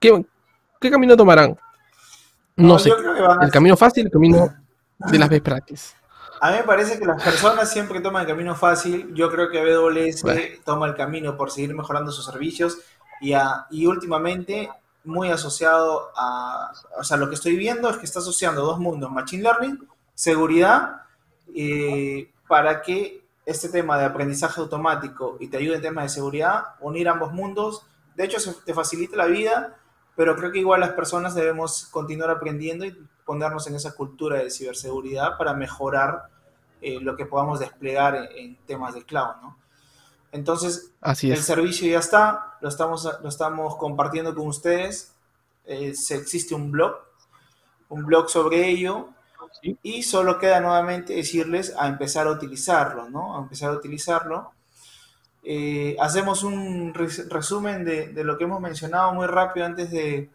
qué, 0.00 0.24
qué 0.80 0.90
camino 0.90 1.16
tomarán? 1.16 1.56
No, 2.56 2.68
No, 2.68 2.78
sé. 2.80 2.90
El 3.42 3.50
camino 3.52 3.76
fácil, 3.76 4.06
el 4.06 4.10
camino 4.10 4.52
de 4.98 5.18
las 5.18 5.28
best 5.28 5.44
practices. 5.44 5.96
A 6.44 6.50
mí 6.50 6.58
me 6.58 6.62
parece 6.64 6.98
que 6.98 7.06
las 7.06 7.22
personas 7.22 7.72
siempre 7.72 8.02
toman 8.02 8.20
el 8.20 8.28
camino 8.28 8.54
fácil. 8.54 9.14
Yo 9.14 9.30
creo 9.30 9.48
que 9.48 9.60
AWS 9.60 10.20
Bueno. 10.22 10.40
toma 10.62 10.86
el 10.86 10.94
camino 10.94 11.38
por 11.38 11.50
seguir 11.50 11.74
mejorando 11.74 12.12
sus 12.12 12.26
servicios 12.26 12.76
y, 13.22 13.32
a- 13.32 13.66
y 13.70 13.86
últimamente 13.86 14.68
muy 15.04 15.30
asociado 15.30 16.10
a, 16.14 16.70
o 16.98 17.02
sea, 17.02 17.16
lo 17.16 17.30
que 17.30 17.36
estoy 17.36 17.56
viendo 17.56 17.88
es 17.88 17.96
que 17.96 18.04
está 18.04 18.18
asociando 18.18 18.60
dos 18.60 18.78
mundos, 18.78 19.10
Machine 19.10 19.42
Learning, 19.42 19.88
seguridad, 20.14 21.00
eh, 21.54 22.30
para 22.46 22.82
que 22.82 23.24
este 23.46 23.70
tema 23.70 23.96
de 23.98 24.04
aprendizaje 24.04 24.60
automático 24.60 25.38
y 25.40 25.48
te 25.48 25.56
ayude 25.56 25.76
en 25.76 25.82
temas 25.82 26.04
de 26.04 26.08
seguridad, 26.10 26.74
unir 26.80 27.08
ambos 27.08 27.32
mundos, 27.32 27.86
de 28.16 28.24
hecho 28.24 28.38
se- 28.38 28.52
te 28.66 28.74
facilita 28.74 29.16
la 29.16 29.26
vida, 29.26 29.76
pero 30.14 30.36
creo 30.36 30.52
que 30.52 30.58
igual 30.58 30.80
las 30.80 30.92
personas 30.92 31.34
debemos 31.34 31.86
continuar 31.86 32.28
aprendiendo 32.30 32.84
y 32.84 32.94
ponernos 33.24 33.66
en 33.66 33.76
esa 33.76 33.94
cultura 33.94 34.36
de 34.40 34.50
ciberseguridad 34.50 35.38
para 35.38 35.54
mejorar 35.54 36.33
eh, 36.84 37.00
lo 37.00 37.16
que 37.16 37.26
podamos 37.26 37.60
desplegar 37.60 38.14
en, 38.16 38.28
en 38.36 38.56
temas 38.66 38.94
de 38.94 39.04
cloud, 39.04 39.36
¿no? 39.42 39.56
Entonces, 40.32 40.90
Así 41.00 41.30
el 41.30 41.38
servicio 41.42 41.88
ya 41.88 42.00
está, 42.00 42.56
lo 42.60 42.68
estamos, 42.68 43.08
lo 43.22 43.28
estamos 43.28 43.76
compartiendo 43.76 44.34
con 44.34 44.48
ustedes. 44.48 45.12
eh, 45.66 45.94
se, 45.94 46.16
existe 46.16 46.54
un 46.54 46.70
blog, 46.72 46.96
un 47.88 48.04
blog 48.04 48.28
sobre 48.28 48.68
ello. 48.68 49.08
Sí. 49.62 49.78
Y 49.82 50.02
solo 50.02 50.38
queda 50.38 50.60
nuevamente 50.60 51.14
decirles 51.14 51.72
a 51.78 51.86
empezar 51.86 52.26
a 52.26 52.32
utilizarlo, 52.32 53.08
¿no? 53.08 53.36
A 53.36 53.42
empezar 53.42 53.70
a 53.70 53.74
utilizarlo. 53.74 54.50
Eh, 55.44 55.96
hacemos 56.00 56.42
un 56.42 56.92
res- 56.94 57.28
resumen 57.28 57.84
de, 57.84 58.08
de 58.08 58.24
lo 58.24 58.36
que 58.36 58.44
hemos 58.44 58.60
mencionado 58.60 59.12
muy 59.14 59.26
rápido 59.26 59.66
antes 59.66 59.90
de, 59.90 60.30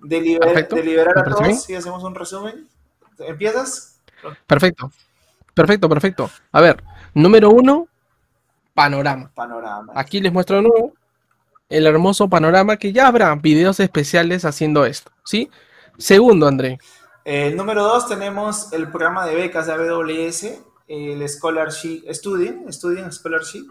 de, 0.00 0.20
liber- 0.20 0.40
Perfecto, 0.40 0.76
de 0.76 0.82
liberar 0.84 1.18
a 1.18 1.24
todos. 1.24 1.62
Sí, 1.62 1.74
hacemos 1.74 2.02
un 2.04 2.14
resumen. 2.14 2.68
¿Empiezas? 3.18 4.00
Perfecto. 4.46 4.90
Perfecto, 5.54 5.88
perfecto. 5.88 6.30
A 6.52 6.60
ver, 6.60 6.82
número 7.14 7.50
uno, 7.50 7.88
panorama. 8.74 9.30
Panorama. 9.34 9.92
Aquí 9.94 10.20
les 10.20 10.32
muestro 10.32 10.56
de 10.56 10.62
nuevo 10.62 10.92
el 11.70 11.86
hermoso 11.86 12.28
panorama 12.28 12.76
que 12.76 12.92
ya 12.92 13.06
habrá 13.06 13.34
videos 13.36 13.80
especiales 13.80 14.44
haciendo 14.44 14.84
esto, 14.84 15.10
¿sí? 15.24 15.48
Segundo, 15.96 16.46
André. 16.48 16.78
Eh, 17.24 17.52
número 17.54 17.84
dos 17.84 18.08
tenemos 18.08 18.72
el 18.72 18.90
programa 18.90 19.24
de 19.26 19.36
becas 19.36 19.66
de 19.66 19.74
AWS, 19.74 20.64
el 20.88 21.28
Scholarship 21.28 22.02
Student, 22.10 22.68
Student 22.72 23.12
Scholarship. 23.12 23.66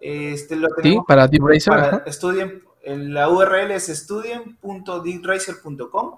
Este 0.00 0.56
lo 0.56 0.68
¿Sí? 0.82 0.98
Para 1.06 1.28
Deep 1.28 1.44
Racer. 1.44 1.72
para. 1.72 2.02
Student, 2.12 2.64
la 2.84 3.28
URL 3.28 3.70
es 3.72 3.88
student.deepracer.com. 3.88 6.16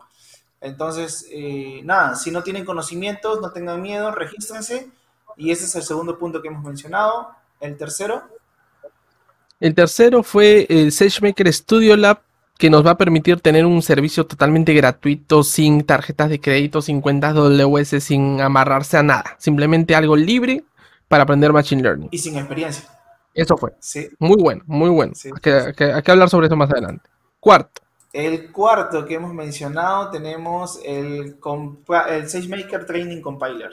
Entonces, 0.60 1.26
eh, 1.30 1.80
nada, 1.84 2.14
si 2.16 2.30
no 2.30 2.42
tienen 2.42 2.64
conocimientos, 2.64 3.40
no 3.40 3.50
tengan 3.52 3.80
miedo, 3.80 4.10
regístrense. 4.12 4.90
Y 5.36 5.50
ese 5.50 5.64
es 5.64 5.74
el 5.76 5.82
segundo 5.82 6.18
punto 6.18 6.42
que 6.42 6.48
hemos 6.48 6.62
mencionado. 6.64 7.30
El 7.60 7.76
tercero, 7.76 8.22
El 9.60 9.74
tercero 9.74 10.22
fue 10.22 10.66
el 10.70 10.90
SageMaker 10.90 11.52
Studio 11.52 11.94
Lab, 11.96 12.20
que 12.58 12.70
nos 12.70 12.84
va 12.84 12.92
a 12.92 12.96
permitir 12.98 13.40
tener 13.40 13.64
un 13.66 13.82
servicio 13.82 14.26
totalmente 14.26 14.72
gratuito, 14.74 15.42
sin 15.42 15.82
tarjetas 15.84 16.28
de 16.30 16.40
crédito, 16.40 16.80
sin 16.82 17.00
cuentas 17.00 17.34
WS, 17.34 18.00
sin 18.00 18.40
amarrarse 18.40 18.96
a 18.98 19.02
nada. 19.02 19.36
Simplemente 19.38 19.94
algo 19.94 20.16
libre 20.16 20.64
para 21.08 21.24
aprender 21.24 21.52
Machine 21.52 21.82
Learning. 21.82 22.08
y 22.10 22.18
sin 22.18 22.36
experiencia. 22.36 22.84
Eso 23.34 23.56
fue. 23.56 23.72
Sí. 23.80 24.08
Muy 24.18 24.40
bueno, 24.42 24.62
muy 24.66 24.90
bueno. 24.90 25.12
Sí. 25.14 25.28
Hay 25.34 25.40
que, 25.40 25.52
hay 25.52 25.72
que- 25.74 25.92
hay 25.92 26.02
que 26.02 26.10
hablar 26.10 26.28
sobre 26.30 26.46
eso 26.46 26.56
más 26.56 26.70
adelante. 26.70 27.08
Cuarto. 27.38 27.82
El 28.12 28.50
cuarto 28.50 29.04
que 29.06 29.14
hemos 29.14 29.32
mencionado 29.32 30.10
tenemos 30.10 30.80
el, 30.84 31.36
SageMaker 32.26 32.84
Training 32.84 33.20
Compiler. 33.20 33.70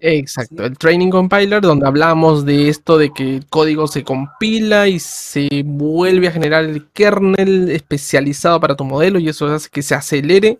Exacto, 0.00 0.64
el 0.64 0.76
Training 0.76 1.08
Compiler, 1.08 1.62
donde 1.62 1.86
hablamos 1.86 2.44
de 2.44 2.68
esto 2.68 2.98
de 2.98 3.10
que 3.10 3.36
el 3.36 3.46
código 3.46 3.86
se 3.86 4.04
compila 4.04 4.86
y 4.86 4.98
se 4.98 5.48
vuelve 5.64 6.28
a 6.28 6.32
generar 6.32 6.64
el 6.64 6.90
kernel 6.90 7.70
especializado 7.70 8.60
para 8.60 8.76
tu 8.76 8.84
modelo 8.84 9.18
y 9.18 9.30
eso 9.30 9.46
hace 9.46 9.70
que 9.70 9.80
se 9.80 9.94
acelere 9.94 10.58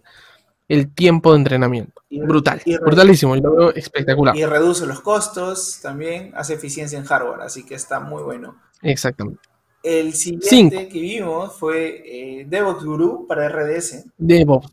el 0.67 0.93
tiempo 0.95 1.33
de 1.33 1.39
entrenamiento. 1.39 2.03
Y- 2.09 2.21
Brutal, 2.21 2.63
y 2.65 2.79
brutalísimo, 2.79 3.37
lo 3.37 3.55
veo 3.55 3.75
espectacular. 3.75 4.35
Y 4.35 4.47
reduce 4.47 4.87
los 4.87 5.01
costos, 5.01 5.81
también 5.83 6.33
hace 6.35 6.55
eficiencia 6.55 6.99
en 6.99 7.05
hardware, 7.05 7.43
así 7.43 7.67
que 7.67 7.75
está 7.75 8.01
muy 8.01 8.23
bueno. 8.23 8.57
Exactamente. 8.81 9.41
El 9.83 10.13
siguiente 10.15 10.49
Cinco. 10.49 10.77
que 10.93 11.01
vimos 11.01 11.57
fue 11.59 12.03
eh, 12.41 12.45
DevOps 12.49 12.85
Guru 12.85 13.27
para 13.27 13.49
RDS. 13.49 14.05
DevOps. 14.19 14.73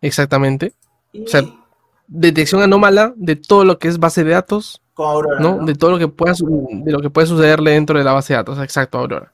Exactamente. 0.00 0.72
Y 1.12 1.24
O 1.24 1.28
sea, 1.28 1.42
Detección 2.08 2.62
anómala 2.62 3.12
de 3.16 3.34
todo 3.34 3.64
lo 3.64 3.80
que 3.80 3.88
es 3.88 3.98
base 3.98 4.22
de 4.22 4.30
datos, 4.30 4.80
con 4.94 5.08
Aurora. 5.08 5.40
¿no? 5.40 5.56
¿no? 5.56 5.66
De 5.66 5.74
todo 5.74 5.90
lo 5.90 5.98
que 5.98 6.06
pueda, 6.06 6.34
de 6.38 6.92
lo 6.92 7.00
que 7.00 7.10
puede 7.10 7.26
sucederle 7.26 7.72
dentro 7.72 7.98
de 7.98 8.04
la 8.04 8.12
base 8.12 8.32
de 8.32 8.36
datos. 8.36 8.60
Exacto, 8.60 8.98
Aurora. 8.98 9.32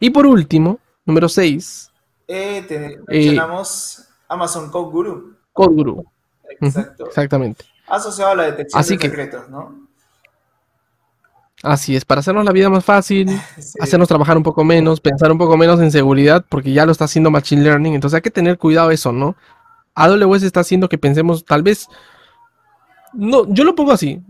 Y 0.00 0.10
por 0.10 0.26
último, 0.26 0.80
número 1.04 1.28
6, 1.28 1.88
Eh, 2.26 2.64
te- 2.66 2.98
mencionamos 3.06 4.08
Amazon 4.28 4.70
Code 4.72 4.90
Guru. 4.90 5.36
Code 5.52 5.74
Guru. 5.74 6.04
Exacto. 6.60 7.06
Exactamente. 7.06 7.64
Asociado 7.86 8.32
a 8.32 8.34
la 8.34 8.42
detección 8.44 8.80
Así 8.80 8.94
de 8.94 8.98
que- 8.98 9.08
secretos, 9.08 9.48
¿no? 9.48 9.79
Así 11.62 11.94
es, 11.94 12.04
para 12.06 12.20
hacernos 12.20 12.44
la 12.44 12.52
vida 12.52 12.70
más 12.70 12.84
fácil, 12.84 13.28
Sí. 13.58 13.78
hacernos 13.80 14.08
trabajar 14.08 14.36
un 14.36 14.42
poco 14.42 14.64
menos, 14.64 15.00
pensar 15.00 15.30
un 15.30 15.38
poco 15.38 15.56
menos 15.56 15.80
en 15.80 15.90
seguridad, 15.90 16.44
porque 16.48 16.72
ya 16.72 16.86
lo 16.86 16.92
está 16.92 17.04
haciendo 17.04 17.30
Machine 17.30 17.62
Learning, 17.62 17.94
entonces 17.94 18.16
hay 18.16 18.22
que 18.22 18.30
tener 18.30 18.56
cuidado 18.56 18.90
eso, 18.90 19.12
¿no? 19.12 19.36
AWS 19.94 20.44
está 20.44 20.60
haciendo 20.60 20.88
que 20.88 20.96
pensemos, 20.96 21.44
tal 21.44 21.62
vez, 21.62 21.86
no, 23.12 23.44
yo 23.52 23.64
lo 23.64 23.74
pongo 23.74 23.92
así, 23.92 24.22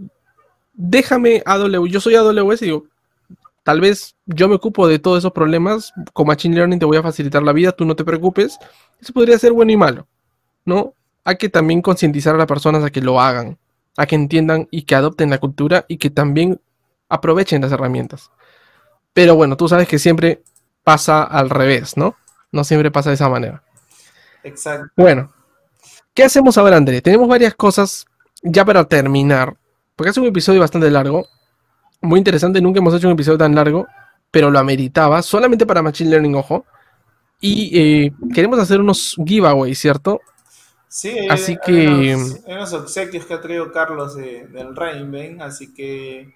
déjame 0.75 1.43
AWS, 1.47 1.91
yo 1.91 2.01
soy 2.01 2.17
AWS 2.17 2.63
y 2.63 2.67
digo, 2.67 2.85
tal 3.63 3.81
vez 3.81 4.17
yo 4.27 4.49
me 4.49 4.57
ocupo 4.57 4.89
de 4.89 4.99
todos 4.99 5.19
esos 5.19 5.33
problemas, 5.33 5.93
con 6.13 6.27
Machine 6.27 6.57
Learning 6.57 6.81
te 6.81 6.87
voy 6.87 6.97
a 6.97 7.03
facilitar 7.03 7.43
la 7.45 7.53
vida, 7.53 7.71
tú 7.71 7.85
no 7.85 7.95
te 7.95 8.05
preocupes, 8.05 8.59
eso 9.01 9.13
podría 9.13 9.39
ser 9.39 9.53
bueno 9.53 9.71
y 9.71 9.77
malo, 9.77 10.09
¿no? 10.65 10.95
Hay 11.23 11.37
que 11.37 11.49
también 11.49 11.81
concientizar 11.83 12.35
a 12.35 12.39
las 12.39 12.47
personas 12.47 12.83
a 12.83 12.91
que 12.91 13.03
lo 13.03 13.21
hagan, 13.21 13.57
a 13.97 14.07
que 14.07 14.17
entiendan 14.17 14.67
y 14.73 14.83
que 14.83 14.97
adopten 14.97 15.31
la 15.31 15.39
cultura 15.39 15.85
y 15.87 15.99
que 15.99 16.11
también 16.11 16.59
aprovechen 17.11 17.61
las 17.61 17.73
herramientas. 17.73 18.31
Pero 19.13 19.35
bueno, 19.35 19.57
tú 19.57 19.69
sabes 19.69 19.87
que 19.89 19.99
siempre 19.99 20.43
pasa 20.83 21.23
al 21.25 21.51
revés, 21.51 21.97
¿no? 21.97 22.17
No 22.53 22.65
siempre 22.65 22.91
pasa 22.91 23.11
de 23.11 23.15
esa 23.17 23.29
manera. 23.29 23.63
Exacto. 24.43 24.89
Bueno, 24.97 25.31
¿qué 26.15 26.25
hacemos 26.25 26.57
ahora, 26.57 26.77
André? 26.77 27.03
Tenemos 27.03 27.29
varias 27.29 27.55
cosas 27.55 28.07
ya 28.43 28.65
para 28.65 28.85
terminar, 28.85 29.55
porque 29.97 30.11
es 30.11 30.17
un 30.17 30.25
episodio 30.27 30.61
bastante 30.61 30.91
largo, 30.91 31.27
muy 32.01 32.19
interesante, 32.19 32.61
nunca 32.63 32.79
hemos 32.79 32.95
hecho 32.95 33.09
un 33.09 33.13
episodio 33.13 33.37
tan 33.37 33.55
largo, 33.55 33.87
pero 34.31 34.51
lo 34.51 34.59
ameritaba, 34.59 35.21
solamente 35.23 35.67
para 35.67 35.83
Machine 35.83 36.09
Learning, 36.11 36.35
ojo. 36.37 36.65
Y 37.41 37.79
eh, 37.79 38.13
queremos 38.33 38.59
hacer 38.59 38.81
unos 38.81 39.17
giveaways, 39.27 39.79
¿cierto? 39.79 40.21
Sí, 40.89 41.15
Así 41.29 41.53
hay 41.53 41.59
que- 41.65 42.15
unos, 42.15 42.41
hay 42.47 42.55
unos 42.55 42.73
obsequios 42.73 43.27
que 43.27 43.35
ha 43.35 43.41
traído 43.41 43.71
Carlos 43.73 44.17
de- 44.17 44.47
del 44.49 44.75
Rainben, 44.75 45.43
así 45.43 45.73
que 45.75 46.35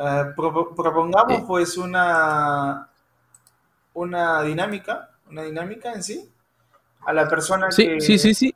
eh, 0.00 0.24
propo- 0.36 0.74
propongamos 0.74 1.42
pues 1.46 1.76
una 1.78 2.88
una 3.94 4.42
dinámica, 4.42 5.10
una 5.30 5.42
dinámica 5.42 5.92
en 5.92 6.02
sí, 6.02 6.32
a 7.06 7.12
la 7.12 7.28
persona 7.28 7.70
Sí, 7.70 7.86
que 7.86 8.00
sí, 8.00 8.18
sí, 8.18 8.34
sí. 8.34 8.54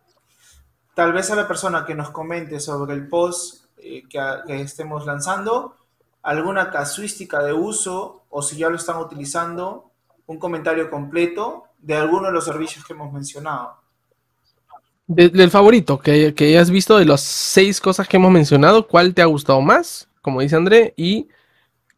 tal 0.95 1.13
vez 1.13 1.31
a 1.31 1.37
la 1.37 1.47
persona 1.49 1.85
que 1.85 1.95
nos 1.95 2.11
comente 2.11 2.61
sobre 2.61 2.95
el 2.95 3.09
post 3.09 3.65
eh, 3.79 4.03
que, 4.09 4.21
que 4.47 4.61
estemos 4.61 5.05
lanzando, 5.07 5.77
alguna 6.23 6.71
casuística 6.71 7.43
de 7.43 7.53
uso 7.53 8.25
o 8.31 8.43
si 8.43 8.57
ya 8.57 8.69
lo 8.71 8.77
están 8.77 8.99
utilizando, 8.99 9.91
un 10.27 10.39
comentario 10.39 10.91
completo 10.91 11.65
de 11.79 11.95
alguno 11.97 12.29
de 12.29 12.33
los 12.33 12.45
servicios 12.45 12.85
que 12.85 12.95
hemos 12.95 13.13
mencionado. 13.13 13.77
del 15.07 15.51
favorito 15.51 15.99
que, 15.99 16.35
que 16.35 16.47
hayas 16.49 16.71
visto 16.71 16.97
de 16.99 17.05
las 17.05 17.21
seis 17.21 17.81
cosas 17.81 18.09
que 18.09 18.17
hemos 18.17 18.33
mencionado, 18.33 18.87
¿cuál 18.87 19.13
te 19.15 19.23
ha 19.23 19.27
gustado 19.27 19.61
más? 19.61 20.09
Como 20.25 20.41
dice 20.41 20.57
André, 20.57 20.95
y 20.97 21.29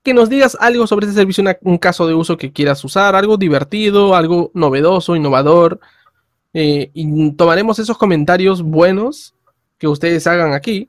que 0.02 0.12
nos 0.12 0.28
digas 0.28 0.56
algo 0.60 0.88
sobre 0.88 1.06
este 1.06 1.20
servicio, 1.20 1.44
un 1.62 1.78
caso 1.78 2.08
de 2.08 2.14
uso 2.14 2.36
que 2.36 2.52
quieras 2.52 2.82
usar, 2.84 3.14
algo 3.14 3.36
divertido, 3.36 4.16
algo 4.16 4.50
novedoso, 4.52 5.14
innovador. 5.14 5.78
Eh, 6.52 6.90
y 6.92 7.30
tomaremos 7.32 7.78
esos 7.78 7.96
comentarios 7.96 8.62
buenos 8.62 9.34
que 9.78 9.86
ustedes 9.86 10.26
hagan 10.26 10.54
aquí, 10.54 10.88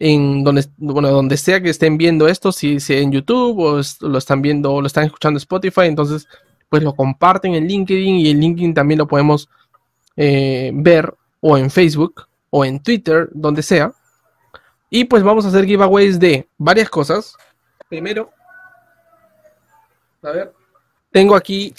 en 0.00 0.42
donde, 0.42 0.66
bueno, 0.78 1.10
donde 1.10 1.36
sea 1.36 1.62
que 1.62 1.70
estén 1.70 1.96
viendo 1.96 2.26
esto, 2.26 2.50
si 2.50 2.80
sea 2.80 2.98
en 2.98 3.12
YouTube 3.12 3.58
o 3.60 3.80
lo 4.08 4.18
están 4.18 4.42
viendo 4.42 4.72
o 4.72 4.80
lo 4.80 4.88
están 4.88 5.04
escuchando 5.04 5.38
Spotify, 5.38 5.82
entonces 5.82 6.26
pues 6.68 6.82
lo 6.82 6.96
comparten 6.96 7.54
en 7.54 7.68
LinkedIn 7.68 8.16
y 8.16 8.30
en 8.30 8.40
LinkedIn 8.40 8.74
también 8.74 8.98
lo 8.98 9.06
podemos 9.06 9.48
eh, 10.16 10.72
ver 10.74 11.14
o 11.40 11.56
en 11.56 11.70
Facebook 11.70 12.26
o 12.50 12.64
en 12.64 12.82
Twitter, 12.82 13.28
donde 13.32 13.62
sea. 13.62 13.92
Y 14.90 15.04
pues 15.04 15.22
vamos 15.22 15.44
a 15.44 15.48
hacer 15.48 15.64
giveaways 15.64 16.18
de 16.18 16.48
varias 16.56 16.88
cosas. 16.88 17.36
Primero, 17.88 18.30
a 20.22 20.30
ver, 20.30 20.52
tengo 21.10 21.34
aquí 21.34 21.74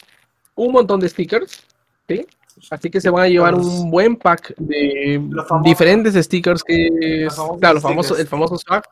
un 0.56 0.72
montón 0.72 1.00
de 1.00 1.10
stickers, 1.10 1.66
¿sí? 2.08 2.26
Así 2.70 2.90
que 2.90 3.02
se 3.02 3.10
van 3.10 3.24
a 3.24 3.28
llevar 3.28 3.56
un 3.56 3.92
buen 3.92 4.16
pack 4.16 4.54
de 4.58 5.22
diferentes 5.64 6.14
stickers 6.24 6.64
que 6.64 7.28
claro, 7.60 7.82
famosos, 7.82 8.20
el 8.20 8.28
famoso 8.28 8.58
swag, 8.58 8.84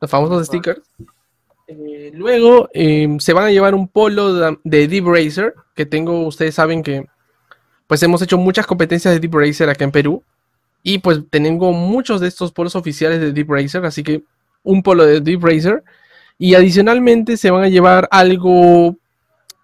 los 0.00 0.10
famosos 0.10 0.46
stickers. 0.46 0.80
Eh, 1.66 2.10
luego 2.14 2.68
em, 2.72 3.18
se 3.18 3.34
van 3.34 3.44
a 3.44 3.50
llevar 3.50 3.74
un 3.74 3.88
polo 3.88 4.32
de, 4.32 4.58
de 4.64 4.88
Deep 4.88 5.06
Racer, 5.06 5.54
que 5.74 5.84
tengo, 5.84 6.26
ustedes 6.26 6.54
saben 6.54 6.82
que 6.82 7.04
pues 7.86 8.02
hemos 8.02 8.22
hecho 8.22 8.38
muchas 8.38 8.66
competencias 8.66 9.12
de 9.12 9.20
Deep 9.20 9.34
Racer 9.34 9.68
acá 9.68 9.84
en 9.84 9.92
Perú. 9.92 10.22
Y 10.82 10.98
pues 10.98 11.20
tengo 11.30 11.72
muchos 11.72 12.20
de 12.20 12.28
estos 12.28 12.52
polos 12.52 12.76
oficiales 12.76 13.20
de 13.20 13.32
Deep 13.32 13.50
Racer, 13.50 13.84
así 13.84 14.02
que 14.02 14.22
un 14.62 14.82
polo 14.82 15.04
de 15.04 15.20
Deep 15.20 15.44
Racer. 15.44 15.82
Y 16.38 16.54
adicionalmente 16.54 17.36
se 17.36 17.50
van 17.50 17.64
a 17.64 17.68
llevar 17.68 18.08
algo, 18.10 18.96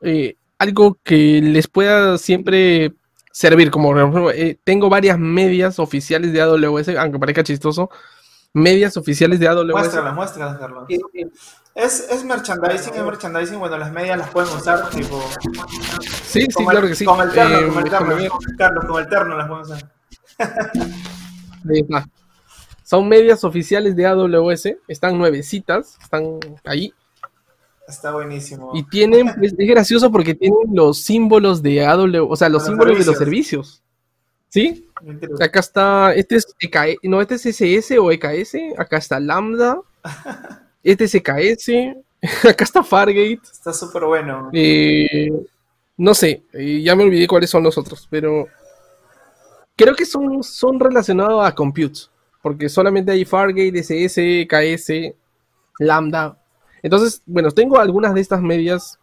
eh, 0.01 0.37
algo 0.59 0.99
que 1.03 1.41
les 1.41 1.69
pueda 1.69 2.19
siempre 2.19 2.93
servir. 3.31 3.71
Como 3.71 4.31
eh, 4.31 4.59
tengo 4.65 4.89
varias 4.89 5.19
medias 5.19 5.79
oficiales 5.79 6.33
de 6.33 6.41
AWS, 6.41 6.89
aunque 6.99 7.19
parezca 7.19 7.45
chistoso. 7.45 7.91
Medias 8.53 8.97
oficiales 8.97 9.41
de 9.41 9.49
AWS. 9.49 9.73
Muéstralas, 9.73 10.15
muéstralas, 10.15 10.59
Carlos. 10.59 10.87
Es, 11.75 12.09
es 12.09 12.25
merchandising, 12.25 12.95
es 12.95 13.03
merchandising. 13.03 13.59
Bueno, 13.59 13.77
las 13.77 13.91
medias 13.93 14.17
las 14.17 14.31
pueden 14.31 14.57
usar, 14.57 14.91
tipo. 14.91 15.21
Sí, 16.25 16.43
sí, 16.43 16.65
claro 16.65 16.87
que 16.87 16.95
sí. 16.95 17.05
Con 17.05 17.21
el 17.21 17.33
terno, 17.33 17.59
eh, 17.59 17.69
con 17.69 17.85
el 17.85 17.91
terno. 17.91 18.39
Carlos, 18.57 18.85
con 18.85 19.03
el 19.03 19.09
terno 19.09 19.37
las 19.37 19.49
pueden 19.49 19.63
usar. 19.65 19.94
Son 22.85 23.09
medias 23.09 23.45
oficiales 23.45 23.97
de 23.97 24.07
AWS, 24.07 24.77
están 24.89 25.17
nuevecitas, 25.19 25.97
están 26.03 26.39
ahí. 26.65 26.93
Está 27.89 28.13
buenísimo. 28.13 28.73
Y 28.75 28.83
tienen, 28.85 29.29
es, 29.43 29.55
gracioso 29.57 30.11
porque 30.11 30.35
tienen 30.35 30.75
los 30.75 30.99
símbolos 31.03 31.63
de 31.63 31.85
AWS, 31.85 32.27
o 32.29 32.37
sea, 32.37 32.49
los 32.49 32.65
símbolos 32.65 32.99
de 32.99 33.05
los 33.05 33.17
servicios. 33.17 33.83
¿Sí? 34.49 34.89
Acá 35.41 35.61
está, 35.61 36.15
este 36.15 36.37
es 36.37 36.47
EKS, 36.61 36.99
no, 37.03 37.21
este 37.21 37.35
es 37.35 37.47
SS 37.47 37.99
o 37.99 38.13
EKS, 38.13 38.57
acá 38.79 38.99
está 38.99 39.19
Lambda. 39.19 39.81
Este 40.85 41.05
es 41.05 41.15
EKS. 41.15 41.71
Acá 42.49 42.65
está 42.65 42.85
Fargate. 42.85 43.41
Está 43.51 43.73
súper 43.73 44.05
bueno. 44.05 44.51
Eh, 44.53 45.31
no 45.97 46.15
sé, 46.15 46.43
eh, 46.53 46.83
ya 46.83 46.95
me 46.95 47.05
olvidé 47.05 47.27
cuáles 47.27 47.51
son 47.51 47.63
los 47.63 47.77
otros, 47.79 48.07
pero 48.11 48.47
creo 49.77 49.95
que 49.95 50.07
son, 50.07 50.43
son 50.43 50.79
relacionados 50.81 51.45
a 51.45 51.55
compute, 51.55 52.01
porque 52.43 52.69
solamente 52.69 53.13
hay 53.13 53.25
Fargate, 53.25 53.79
SS, 53.79 54.47
KS, 54.49 55.15
Lambda. 55.79 56.39
Entonces, 56.83 57.23
bueno, 57.27 57.51
tengo 57.51 57.79
algunas 57.79 58.15
de 58.15 58.21
estas 58.21 58.43
medias. 58.43 58.99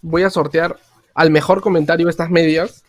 Voy 0.00 0.22
a 0.22 0.30
sortear 0.30 0.78
al 1.14 1.30
mejor 1.30 1.60
comentario 1.60 2.08
estas 2.08 2.30
medias. 2.30 2.84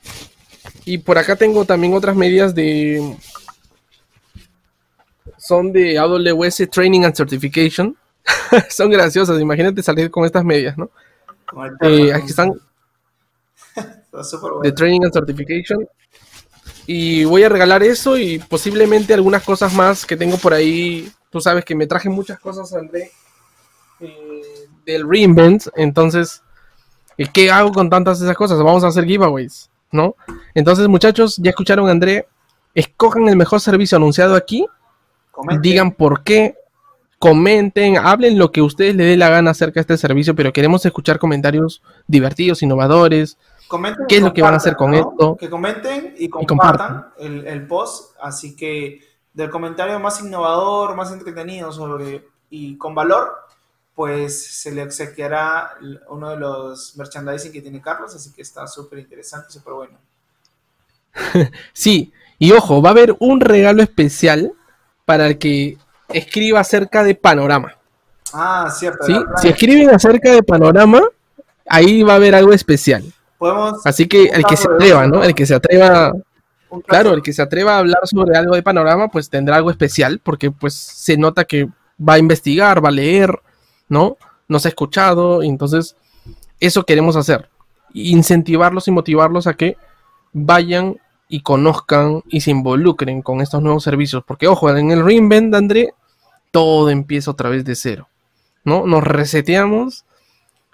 Y 0.86 1.00
por 1.00 1.18
acá 1.18 1.36
tengo 1.36 1.66
también 1.66 1.94
otras 1.94 2.16
medias 2.16 2.56
de. 2.56 3.18
Son 5.38 5.72
de 5.72 5.98
AWS 5.98 6.70
Training 6.72 7.04
and 7.04 7.16
Certification. 7.16 7.98
son 8.70 8.90
graciosas. 8.90 9.40
Imagínate 9.40 9.84
salir 9.84 10.10
con 10.12 10.26
estas 10.26 10.44
medias, 10.44 10.78
¿no? 10.78 10.90
Eh, 11.82 12.14
aquí 12.14 12.28
están. 12.28 12.54
De 14.64 14.72
Training 14.72 15.04
and 15.04 15.14
Certification. 15.14 15.88
Y 16.92 17.24
voy 17.24 17.44
a 17.44 17.50
regalar 17.50 17.84
eso 17.84 18.18
y 18.18 18.40
posiblemente 18.40 19.14
algunas 19.14 19.44
cosas 19.44 19.72
más 19.76 20.08
que 20.08 20.18
tengo 20.18 20.38
por 20.38 20.56
ahí. 20.56 21.08
Tú 21.30 21.40
sabes 21.40 21.64
que 21.64 21.76
me 21.76 21.86
traje 21.86 22.10
muchas 22.10 22.40
cosas, 22.40 22.74
André, 22.74 23.12
eh, 24.00 24.42
del 24.88 25.08
Reinvent. 25.08 25.68
Entonces, 25.76 26.42
eh, 27.16 27.28
¿qué 27.32 27.52
hago 27.52 27.72
con 27.72 27.92
tantas 27.92 28.20
esas 28.20 28.36
cosas? 28.36 28.58
Vamos 28.58 28.84
a 28.84 28.88
hacer 28.88 29.06
giveaways, 29.06 29.70
¿no? 29.92 30.16
Entonces, 30.56 30.88
muchachos, 30.88 31.38
ya 31.38 31.52
escucharon 31.52 31.88
a 31.88 31.92
André. 31.92 32.28
Escojan 32.74 33.30
el 33.30 33.36
mejor 33.36 33.62
servicio 33.62 33.96
anunciado 33.96 34.34
aquí. 34.34 34.66
Digan 35.62 35.92
por 35.92 36.24
qué 36.24 36.56
comenten, 37.20 37.98
hablen 37.98 38.40
lo 38.40 38.52
que 38.52 38.64
ustedes 38.64 38.96
les 38.96 39.06
dé 39.06 39.16
la 39.16 39.30
gana 39.30 39.52
acerca 39.52 39.76
de 39.76 39.82
este 39.82 39.98
servicio, 39.98 40.34
pero 40.34 40.52
queremos 40.54 40.84
escuchar 40.88 41.20
comentarios 41.20 41.84
divertidos, 42.08 42.64
innovadores. 42.64 43.38
¿Qué 44.08 44.18
es 44.18 44.24
lo 44.24 44.34
que 44.34 44.42
van 44.42 44.54
a 44.54 44.58
hacer 44.58 44.76
con 44.76 44.94
esto? 44.94 45.38
Que 45.38 45.50
comenten 45.50 46.16
y 46.18 46.28
compartan, 46.30 47.14
El, 47.18 47.68
post. 47.68 48.16
Así 48.22 48.56
que 48.56 49.00
del 49.34 49.50
comentario 49.50 50.00
más 50.00 50.22
innovador, 50.22 50.96
más 50.96 51.12
entretenido 51.12 51.72
sobre 51.72 52.28
y 52.50 52.78
con 52.78 52.96
valor, 52.96 53.30
pues 53.94 54.62
se 54.62 54.72
le 54.72 54.84
obsequiará 54.84 55.78
uno 56.10 56.32
de 56.32 56.38
los 56.38 56.98
merchandising 56.98 57.52
que 57.52 57.62
tiene 57.62 57.82
Carlos, 57.82 58.16
así 58.16 58.32
que 58.34 58.42
está 58.42 58.66
súper 58.66 59.00
interesante, 59.00 59.52
súper 59.52 59.74
bueno. 59.74 59.98
sí, 61.74 62.12
y 62.40 62.52
ojo, 62.54 62.82
va 62.82 62.90
a 62.90 62.92
haber 62.92 63.16
un 63.20 63.40
regalo 63.40 63.84
especial 63.84 64.54
para 65.06 65.28
el 65.28 65.38
que 65.38 65.78
escriba 66.08 66.60
acerca 66.60 67.04
de 67.04 67.14
panorama. 67.14 67.76
Ah, 68.34 68.70
cierto. 68.72 69.06
¿Sí? 69.06 69.16
Si 69.42 69.48
escriben 69.50 69.90
acerca 69.90 70.32
de 70.32 70.44
panorama, 70.44 71.02
ahí 71.68 72.04
va 72.04 72.14
a 72.14 72.16
haber 72.16 72.36
algo 72.36 72.54
especial. 72.54 73.04
Así 73.86 74.08
que 74.08 74.26
el 74.26 74.44
que 74.44 74.58
se 74.58 74.68
atreva, 74.68 75.08
¿no? 75.08 75.24
El 75.24 75.34
que 75.34 75.46
se 75.46 75.56
atreva, 75.56 76.14
claro, 76.86 77.14
el 77.14 77.22
que 77.22 77.34
se 77.34 77.42
atreva 77.42 77.76
a 77.76 77.80
hablar 77.80 78.02
sobre 78.06 78.38
algo 78.38 78.56
de 78.56 78.64
panorama, 78.64 79.08
pues 79.10 79.30
tendrá 79.30 79.56
algo 79.56 79.72
especial, 79.72 80.20
porque 80.24 80.52
pues 80.52 80.74
se 80.74 81.18
nota 81.18 81.46
que 81.46 81.68
va 82.00 82.14
a 82.14 82.20
investigar, 82.20 82.84
va 82.84 82.90
a 82.90 82.94
leer, 82.94 83.40
¿no? 83.88 84.18
Nos 84.48 84.66
ha 84.66 84.70
escuchado, 84.70 85.44
y 85.44 85.48
entonces 85.48 85.96
eso 86.60 86.84
queremos 86.84 87.16
hacer. 87.16 87.50
Incentivarlos 87.94 88.88
y 88.88 88.92
motivarlos 88.92 89.48
a 89.48 89.54
que 89.54 89.78
vayan 90.34 90.98
y 91.28 91.42
conozcan 91.42 92.24
y 92.28 92.42
se 92.42 92.52
involucren 92.52 93.22
con 93.22 93.42
estos 93.42 93.62
nuevos 93.62 93.84
servicios. 93.84 94.24
Porque, 94.26 94.48
ojo, 94.48 94.70
en 94.76 94.92
el 94.92 95.04
Reinvent, 95.04 95.54
André, 95.54 95.94
todo 96.52 96.90
empieza 96.90 97.32
otra 97.32 97.50
vez 97.50 97.64
de 97.64 97.76
cero. 97.76 98.10
¿no? 98.64 98.86
Nos 98.86 99.04
reseteamos 99.04 100.06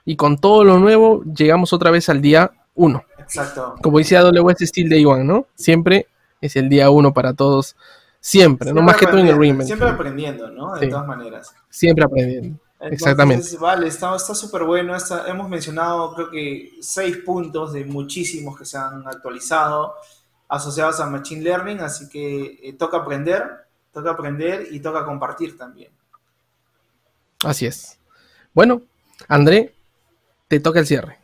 y 0.06 0.16
con 0.16 0.38
todo 0.38 0.64
lo 0.64 0.80
nuevo 0.80 1.24
llegamos 1.24 1.74
otra 1.74 1.92
vez 1.92 2.08
al 2.10 2.22
día 2.22 2.52
1. 2.76 3.04
Exacto. 3.20 3.76
Como 3.82 3.98
dice 3.98 4.16
AWS 4.16 4.60
Steel 4.60 4.90
Day 4.90 5.04
One, 5.04 5.24
¿no? 5.24 5.48
Siempre 5.56 6.08
es 6.40 6.56
el 6.56 6.70
día 6.70 6.90
1 6.90 7.14
para 7.14 7.34
todos. 7.34 7.76
Siempre, 8.20 8.74
no 8.74 8.82
más 8.82 8.98
que 8.98 9.06
todo 9.06 9.20
en 9.20 9.28
el 9.28 9.38
Reinvent. 9.38 9.68
Siempre 9.68 9.90
aprendiendo, 9.90 10.50
¿no? 10.50 10.76
De 10.76 10.88
todas 10.88 11.06
maneras. 11.06 11.54
Siempre 11.70 12.06
aprendiendo. 12.06 12.60
Exactamente. 12.80 13.58
Vale, 13.58 13.88
está 13.88 14.18
súper 14.20 14.64
bueno. 14.64 14.96
hemos 15.28 15.50
mencionado, 15.50 16.14
creo 16.14 16.30
que, 16.30 16.72
seis 16.82 17.18
puntos 17.18 17.74
de 17.74 17.86
muchísimos 17.86 18.58
que 18.58 18.66
se 18.66 18.78
han 18.78 19.08
actualizado 19.08 19.96
asociados 20.48 21.00
a 21.00 21.08
Machine 21.08 21.42
Learning, 21.42 21.80
así 21.80 22.08
que 22.10 22.60
eh, 22.62 22.74
toca 22.74 22.98
aprender, 22.98 23.44
toca 23.92 24.12
aprender 24.12 24.68
y 24.72 24.80
toca 24.80 25.06
compartir 25.06 25.58
también. 25.58 25.92
Así 27.44 27.66
es. 27.66 28.00
Bueno, 28.54 28.82
André, 29.28 29.75
te 30.48 30.60
toca 30.60 30.80
el 30.80 30.88
cierre. 30.88 31.18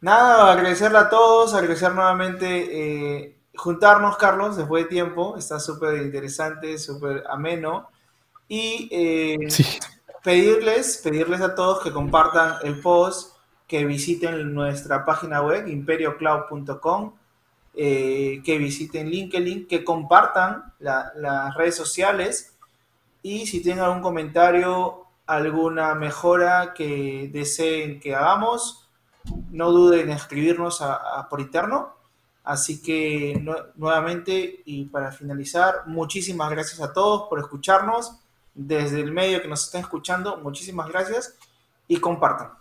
Nada, 0.00 0.52
agradecerle 0.52 0.98
a 0.98 1.10
todos, 1.10 1.52
agradecer 1.54 1.92
nuevamente 1.92 3.26
eh, 3.26 3.36
juntarnos, 3.54 4.16
Carlos, 4.16 4.56
después 4.56 4.84
de 4.84 4.88
tiempo. 4.90 5.36
Está 5.36 5.60
súper 5.60 6.02
interesante, 6.02 6.78
súper 6.78 7.24
ameno. 7.28 7.90
Y 8.48 8.88
eh, 8.90 9.36
pedirles, 10.24 11.00
pedirles 11.04 11.40
a 11.40 11.54
todos 11.54 11.82
que 11.82 11.92
compartan 11.92 12.54
el 12.62 12.80
post, 12.80 13.36
que 13.66 13.84
visiten 13.84 14.54
nuestra 14.54 15.04
página 15.04 15.42
web, 15.42 15.68
imperiocloud.com, 15.68 17.12
eh, 17.74 18.42
que 18.44 18.58
visiten 18.58 19.10
LinkedIn, 19.10 19.68
que 19.68 19.84
compartan 19.84 20.72
las 20.78 21.54
redes 21.54 21.76
sociales 21.76 22.56
y 23.22 23.46
si 23.46 23.62
tienen 23.62 23.84
algún 23.84 24.00
comentario, 24.00 25.06
alguna 25.30 25.94
mejora 25.94 26.74
que 26.74 27.30
deseen 27.32 28.00
que 28.00 28.14
hagamos, 28.14 28.88
no 29.50 29.70
duden 29.70 30.08
en 30.08 30.10
escribirnos 30.10 30.82
por 31.28 31.40
interno. 31.40 31.94
Así 32.42 32.82
que 32.82 33.40
nuevamente 33.76 34.62
y 34.64 34.86
para 34.86 35.12
finalizar, 35.12 35.86
muchísimas 35.86 36.50
gracias 36.50 36.80
a 36.80 36.92
todos 36.92 37.28
por 37.28 37.38
escucharnos 37.38 38.16
desde 38.54 39.00
el 39.00 39.12
medio 39.12 39.40
que 39.40 39.48
nos 39.48 39.64
estén 39.64 39.82
escuchando. 39.82 40.38
Muchísimas 40.38 40.88
gracias 40.88 41.36
y 41.86 41.98
compartan. 41.98 42.59